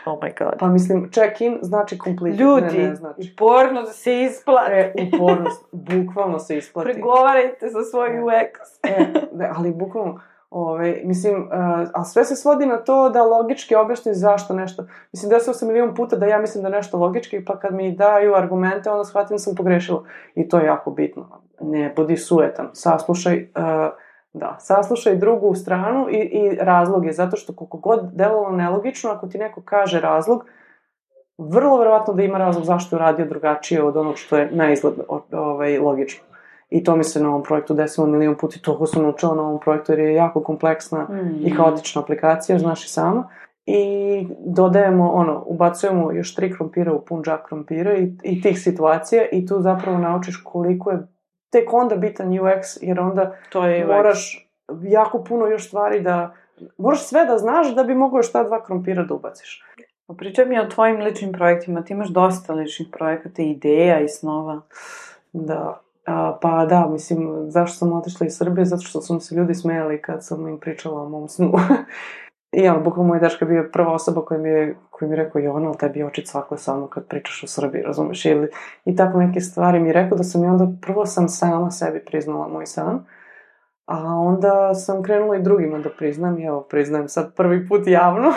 [0.06, 0.58] oh my god.
[0.58, 2.36] Pa mislim, check-in znači complete.
[2.36, 3.32] Ljudi, ne, ne znači.
[3.34, 4.72] uporno da se isplati.
[4.72, 6.92] E, uporno, bukvalno se isplati.
[6.92, 8.50] Pregovarajte za svoj e, UX.
[8.82, 10.20] e, ne, ali bukvalno,
[10.50, 11.48] Ove, mislim, uh,
[11.94, 14.86] a sve se svodi na to da logički objasni zašto nešto.
[15.12, 18.34] Mislim, desilo se milion puta da ja mislim da nešto logički, pa kad mi daju
[18.34, 20.04] argumente, onda shvatim da sam pogrešila.
[20.34, 21.42] I to je jako bitno.
[21.60, 22.70] Ne budi suetan.
[22.72, 23.62] Saslušaj, uh,
[24.38, 29.38] da, saslušaj drugu stranu i, i razloge, zato što koliko god delovalo nelogično, ako ti
[29.38, 30.44] neko kaže razlog,
[31.38, 34.94] vrlo verovatno da ima razlog zašto je uradio drugačije od onog što je na izgled
[35.32, 36.24] ovaj, logično.
[36.70, 39.42] I to mi se na ovom projektu desilo milion puta i toliko sam naučila na
[39.42, 41.46] ovom projektu jer je jako kompleksna mm.
[41.46, 43.28] i haotična aplikacija, znaš i sama.
[43.66, 49.24] I dodajemo, ono, ubacujemo još tri krompira u pun džak krompira i, i tih situacija
[49.32, 51.06] i tu zapravo naučiš koliko je
[51.50, 54.48] tek onda bitan UX, jer onda to je moraš
[54.82, 56.34] jako puno još stvari da...
[56.78, 59.64] Moraš sve da znaš da bi mogo još ta dva krompira da ubaciš.
[60.18, 61.84] Pričaj mi o tvojim ličnim projektima.
[61.84, 64.60] Ti imaš dosta ličnih projekata, ideja i snova.
[65.32, 68.64] Da, A, pa da, mislim, zašto sam otišla iz Srbije?
[68.64, 71.52] Zato što su se ljudi smejali kad sam im pričala o mom snu.
[72.56, 75.40] I ja, bukvalno moj dečka bio prva osoba koja mi je, koja mi je rekao,
[75.40, 78.24] Jovana, ali tebi oči cvakle samo kad pričaš o Srbiji, razumeš?
[78.24, 78.48] Ili,
[78.84, 82.04] I tako neke stvari mi je rekao da sam i onda, prvo sam sama sebi
[82.04, 83.04] priznala moj san,
[83.86, 88.32] a onda sam krenula i drugima da priznam, i evo, priznajem sad prvi put javno.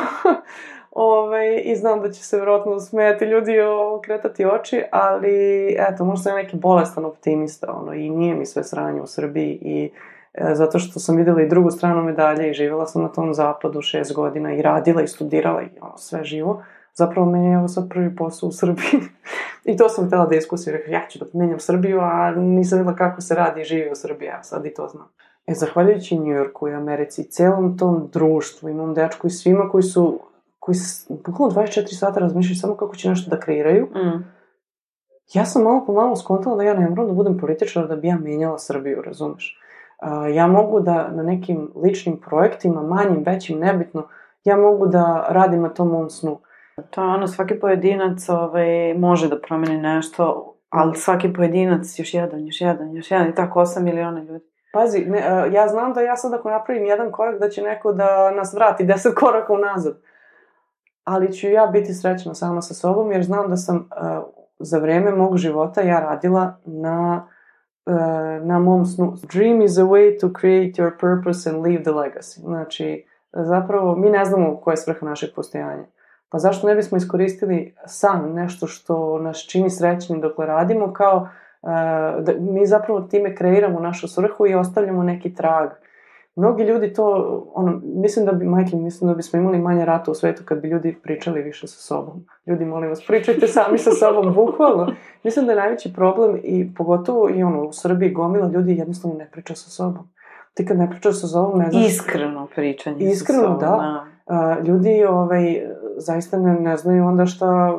[0.91, 6.23] Ove, I znam da će se vjerojatno smijati ljudi o, kretati oči, ali eto, možda
[6.23, 9.91] sam neki bolestan optimista, ono, i nije mi sve sranje u Srbiji i
[10.53, 14.13] zato što sam videla i drugu stranu medalje i živjela sam na tom zapadu šest
[14.13, 16.63] godina i radila i studirala i ono, sve živo.
[16.93, 19.01] Zapravo meni je evo sad prvi posao u Srbiji.
[19.65, 22.95] I to sam htela da iskusim, rekao, ja ću da menjam Srbiju, a nisam videla
[22.95, 25.07] kako se radi i živi u Srbiji, a sad i to znam.
[25.47, 30.19] E, zahvaljujući Njujorku i Americi, celom tom društvu, imam dečku i svima koji su
[30.59, 30.77] koji
[31.25, 33.85] bukvalno 24 sata razmišljaju samo kako će nešto da kreiraju.
[33.85, 34.23] Mm.
[35.33, 38.07] Ja sam malo po malo skontala da ja ne moram da budem političar da bi
[38.07, 39.59] ja menjala Srbiju, razumeš?
[40.33, 44.07] Ja mogu da na nekim ličnim projektima, manjim, većim, nebitno,
[44.43, 46.39] ja mogu da radim na tom mom snu.
[46.89, 52.45] To je ono, svaki pojedinac ovaj, može da promeni nešto, ali svaki pojedinac još jedan,
[52.45, 54.45] još jedan, još jedan i tako 8 miliona ljudi.
[54.73, 58.31] Pazi, ne, ja znam da ja sad ako napravim jedan korak da će neko da
[58.31, 60.01] nas vrati 10 koraka unazad
[61.03, 64.23] ali ću ja biti srećna sama sa sobom jer znam da sam uh,
[64.59, 67.38] za vreme mog života ja radila na uh,
[68.41, 69.13] na mom snu.
[69.31, 72.39] Dream is a way to create your purpose and leave the legacy.
[72.39, 75.85] Znači, zapravo, mi ne znamo koja je svrha našeg postojanja.
[76.29, 81.69] Pa zašto ne bismo iskoristili san, nešto što nas čini srećnim dok radimo, kao uh,
[82.23, 85.69] da mi zapravo time kreiramo našu svrhu i ostavljamo neki trag.
[86.35, 87.05] Mnogi ljudi to,
[87.55, 90.67] ono, mislim da bi, majke, mislim da bismo imali manje rata u svetu kad bi
[90.67, 92.25] ljudi pričali više sa sobom.
[92.45, 94.93] Ljudi, molim vas, pričajte sami sa sobom, bukvalno.
[95.23, 99.29] Mislim da je najveći problem i pogotovo i ono, u Srbiji gomila ljudi jednostavno ne
[99.31, 100.09] priča sa sobom.
[100.53, 101.85] Ti kad ne pričaš sa sobom, ne znaš...
[101.85, 103.67] Iskreno pričanje Iskreno, sa sobom, da.
[103.67, 104.05] da.
[104.59, 105.61] Uh, ljudi, ovaj,
[105.97, 107.77] zaista ne, ne znaju onda šta,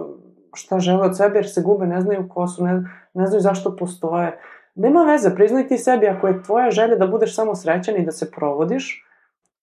[0.55, 2.83] šta žele od sebe, jer se gube, ne znaju ko su, ne,
[3.15, 4.39] ne znaju zašto postoje
[4.75, 8.13] nema veze, priznaj ti sebi, ako je tvoja želja da budeš samo srećan i da
[8.13, 9.05] se provodiš,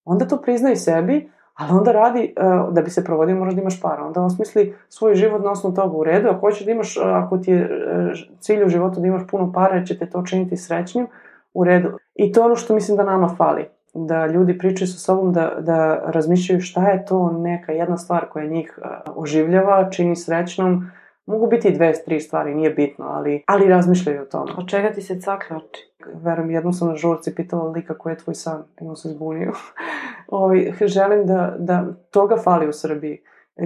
[0.06, 3.82] onda to priznaj sebi, Ali onda radi, uh, da bi se provodio, moraš da imaš
[3.82, 4.04] para.
[4.06, 6.28] Onda osmisli svoj život na osnovu toga u redu.
[6.30, 9.52] Ako hoćeš da imaš, uh, ako ti je uh, cilj u životu da imaš puno
[9.54, 11.08] para, će te to činiti srećnim,
[11.54, 11.98] u redu.
[12.16, 13.66] I to je ono što mislim da nama fali.
[13.94, 18.46] Da ljudi pričaju sa sobom, da, da razmišljaju šta je to neka jedna stvar koja
[18.46, 18.80] njih
[19.16, 20.92] oživljava, čini srećnom.
[21.28, 24.52] Mogu biti i dve, tri stvari, nije bitno, ali, ali razmišljaju o tome.
[24.58, 25.94] Od čega ti se cakle oči?
[26.14, 29.52] Verujem, jednom sam na žurci pitala lika koji je tvoj san i on se zbunio.
[30.28, 33.22] Ovi, želim da, da toga fali u Srbiji.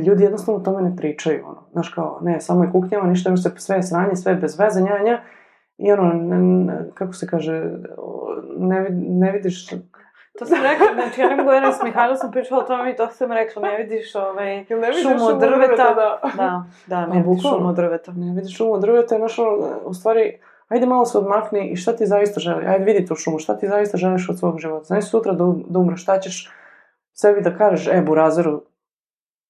[0.05, 1.67] Ljudi jednostavno o tome ne pričaju, ono.
[1.71, 4.59] Znaš kao, ne, samo je kuknjava, ništa, još se sve je sranje, sve je bez
[4.59, 5.21] veze, njanja.
[5.77, 7.71] I ono, ne, ne, kako se kaže,
[8.57, 9.69] ne, ne vidiš
[10.39, 12.95] To sam rekla, znači ja ne mogu jedna s Mihajlom sam pričala o tome i
[12.95, 15.93] to sam rekla, ne vidiš ovaj, ne vidiš šumu od drveta.
[15.93, 18.11] Da, da, da ne vidiš šumu od drveta.
[18.11, 21.95] Ne vidiš šumu od drveta, znaš ono, u stvari, ajde malo se odmakni i šta
[21.95, 24.85] ti zaista želi, ajde vidi tu šumu, šta ti zaista želiš od svog života.
[24.85, 26.51] Znaš sutra da, da umreš, šta ćeš
[27.13, 28.61] sebi da kažeš, e, burazeru,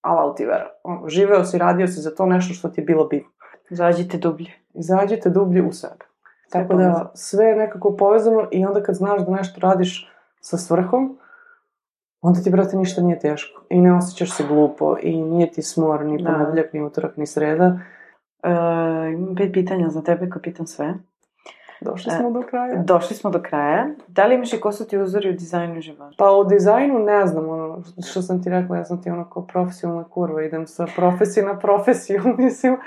[0.01, 0.69] alal ti vera.
[1.07, 3.31] Živeo si, radio si za to nešto što ti je bilo bitno.
[3.69, 4.51] Izađite dublje.
[4.73, 6.05] Izađite dublje u sebe.
[6.51, 10.11] Tako da sve je nekako povezano i onda kad znaš da nešto radiš
[10.41, 11.17] sa svrhom,
[12.21, 13.61] onda ti, brate, ništa nije teško.
[13.69, 16.29] I ne osjećaš se glupo i nije ti smor ni da.
[16.29, 17.79] ponedeljak, ni utorak, ni sreda.
[18.43, 18.49] E,
[19.13, 20.93] imam pet pitanja za tebe koje pitam sve.
[21.81, 22.83] Došli smo e, do kraja.
[22.83, 23.87] Došli smo do kraja.
[24.07, 26.15] Da li imaš i ko su ti uzori u dizajnu života?
[26.17, 29.47] Pa u dizajnu ne znam, ono, što sam ti rekla, ja sam ti ono kao
[29.47, 32.77] profesionalna kurva, idem sa profesije na profesiju, mislim.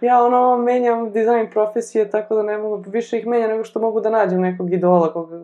[0.00, 4.00] ja ono, menjam dizajn profesije, tako da ne mogu, više ih menja nego što mogu
[4.00, 5.36] da nađem nekog idola koga,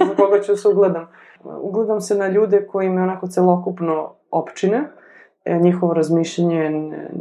[0.00, 1.08] za koga ću se ugledam.
[1.44, 4.84] Ugledam se na ljude koji me onako celokupno opčine,
[5.44, 6.70] e, njihovo razmišljanje,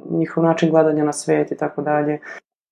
[0.10, 2.20] njihov način gledanja na svet i tako dalje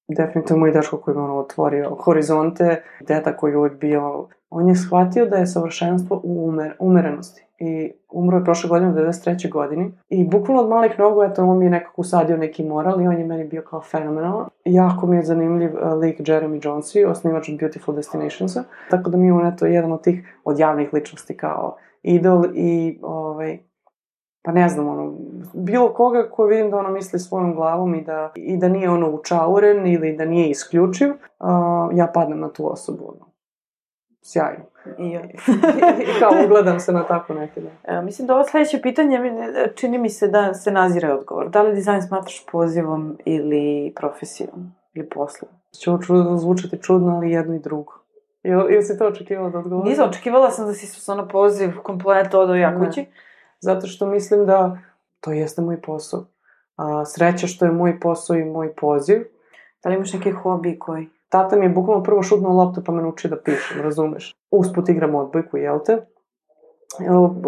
[0.09, 4.75] definitivno moj dečko koji je ono otvorio horizonte, deta koji je uvijek bio, on je
[4.75, 7.45] shvatio da je savršenstvo u umer, umerenosti.
[7.59, 9.51] I umro je prošle godine u 93.
[9.51, 9.91] godini.
[10.09, 13.17] I bukvalno od malih nogu, eto, on mi je nekako usadio neki moral i on
[13.17, 14.47] je meni bio kao fenomenalan.
[14.65, 18.63] Jako mi je zanimljiv uh, lik Jeremy Jonesi, osnivač Beautiful Destinationsa.
[18.89, 22.99] Tako da mi je on, eto, jedan od tih, od javnih ličnosti kao idol i,
[23.01, 23.59] ovaj,
[24.41, 25.15] pa ne znam, ono,
[25.53, 29.09] bilo koga ko vidim da ono misli svojom glavom i da, i da nije ono
[29.09, 31.17] učauren ili da nije isključiv, uh,
[31.93, 33.28] ja padnem na tu osobu, ono.
[34.21, 34.63] Sjajno.
[34.97, 35.21] I ja.
[36.01, 37.69] I kao ugledam se na tako neke, da.
[37.83, 39.19] E, mislim da ovo sledeće pitanje
[39.75, 41.49] čini mi se da se nazire odgovor.
[41.49, 45.51] Da li dizajn smatraš pozivom ili profesijom ili poslom?
[45.71, 47.93] Će ovo zvučati čudno, ali jedno i drugo.
[48.43, 49.89] Ili, si to očekivala da odgovori?
[49.89, 53.01] Nisam, očekivala sam da si ono poziv komplet odo Jakući.
[53.01, 53.07] Ne
[53.59, 54.77] zato što mislim da
[55.19, 56.25] to jeste moj posao.
[56.75, 59.23] A, sreća što je moj posao i moj poziv.
[59.83, 61.09] Da li imaš neki hobi koji?
[61.29, 64.35] Tata mi je bukvalno prvo šutnuo loptu pa me nauči da pišem, razumeš?
[64.51, 65.97] Usput igram odbojku, jel te?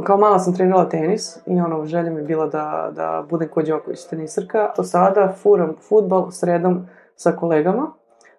[0.03, 3.65] Kao mala sam trenirala tenis i ono, želja mi je bila da, da budem kod
[3.65, 4.73] Đoković tenisarka.
[4.75, 7.91] To sada furam futbol sredom sa kolegama.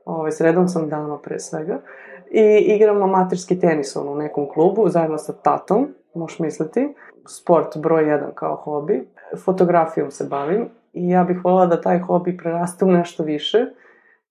[0.05, 1.81] Ovaj, sredom sam dama pre svega.
[2.31, 6.95] I igram amaterski tenis ono, u nekom klubu zajedno sa tatom, možeš misliti
[7.29, 9.09] sport broj jedan kao hobi.
[9.45, 13.67] Fotografijom se bavim i ja bih volila da taj hobi preraste u nešto više,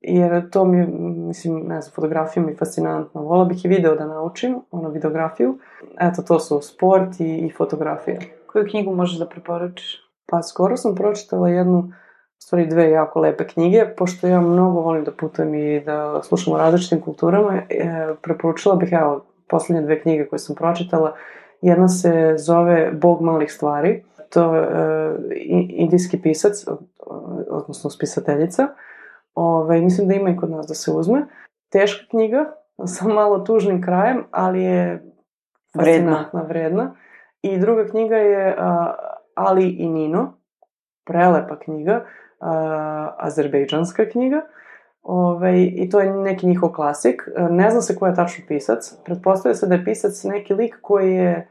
[0.01, 0.87] jer to mi,
[1.27, 3.21] mislim, ne znam, fotografija mi je fascinantna.
[3.21, 5.57] Volila bih i video da naučim, ono, videografiju.
[5.99, 8.19] Eto, to su sport i, i fotografija.
[8.47, 10.01] Koju knjigu možeš da preporučiš?
[10.25, 11.91] Pa, skoro sam pročitala jednu,
[12.37, 16.57] stvari dve jako lepe knjige, pošto ja mnogo volim da putujem i da slušam o
[16.57, 21.15] različitim kulturama, e, preporučila bih, evo, poslednje dve knjige koje sam pročitala,
[21.61, 24.03] Jedna se zove Bog malih stvari.
[24.29, 25.21] To je uh,
[25.69, 26.65] indijski pisac,
[27.49, 28.67] odnosno spisateljica.
[29.35, 31.25] Ove, ovaj, mislim da ima i kod nas da se uzme.
[31.69, 32.55] Teška knjiga,
[32.97, 35.13] sa malo tužnim krajem, ali je
[35.77, 36.95] fascinantna, vredna.
[37.41, 38.63] I druga knjiga je uh,
[39.35, 40.33] Ali i Nino,
[41.05, 42.05] prelepa knjiga,
[42.39, 42.47] uh,
[43.17, 44.41] azerbejdžanska knjiga.
[45.03, 47.23] Ove, ovaj, I to je neki njihov klasik.
[47.49, 48.93] Ne zna se ko je tačno pisac.
[49.05, 51.47] Pretpostavlja se da je pisac neki lik koji je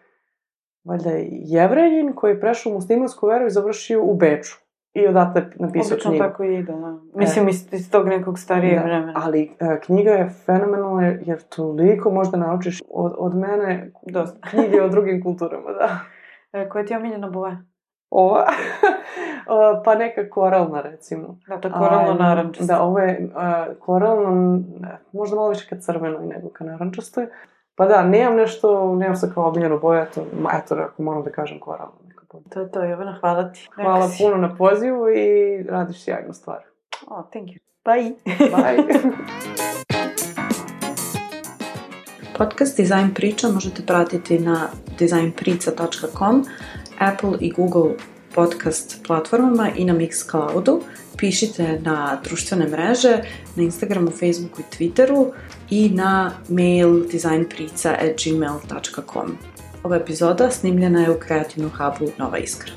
[0.84, 4.56] valjda jevrejin koji je prešao u muslimansku veru i završio u Beču.
[4.94, 6.24] I odatle napisao Obično knjigu.
[6.24, 6.98] tako ide, da.
[7.14, 9.12] Mislim, e, iz tog nekog starijeg da, vremena.
[9.16, 14.38] Ali e, knjiga je fenomenalna jer toliko možda naučiš od, od mene Dosta.
[14.50, 15.98] knjige o drugim kulturama, da.
[16.52, 17.62] E, koja ti je omiljena boja?
[18.10, 18.46] Ova?
[19.84, 21.38] pa neka koralna, recimo.
[21.48, 22.74] Da, to je koralno narančasto.
[22.74, 24.60] Da, ovo je uh, koralno,
[25.12, 27.26] možda malo više ka crvenoj nego ka narančastoj.
[27.74, 30.20] Pa da, nemam nešto, nemam se kao obiljenu boju, eto,
[30.58, 31.92] eto, ako moram da kažem koralno.
[32.50, 33.68] To je to, Jovana, hvala ti.
[33.74, 36.58] Hvala Neka puno na pozivu i radiš sjajnu stvar.
[37.06, 37.58] Oh, thank you.
[37.84, 38.14] Bye.
[38.50, 38.84] Bye.
[42.38, 44.68] Podcast Design Priča možete pratiti na
[44.98, 46.44] designprica.com,
[46.98, 47.90] Apple i Google
[48.34, 50.80] podcast platformama i na Mixcloudu.
[51.16, 53.22] Pišite na društvene mreže,
[53.56, 55.32] na Instagramu, Facebooku i Twitteru
[55.70, 59.49] i na mail designprica.gmail.com.
[59.82, 62.72] Ova epizoda snimljena je u kreativnom hubu Nova Iskra.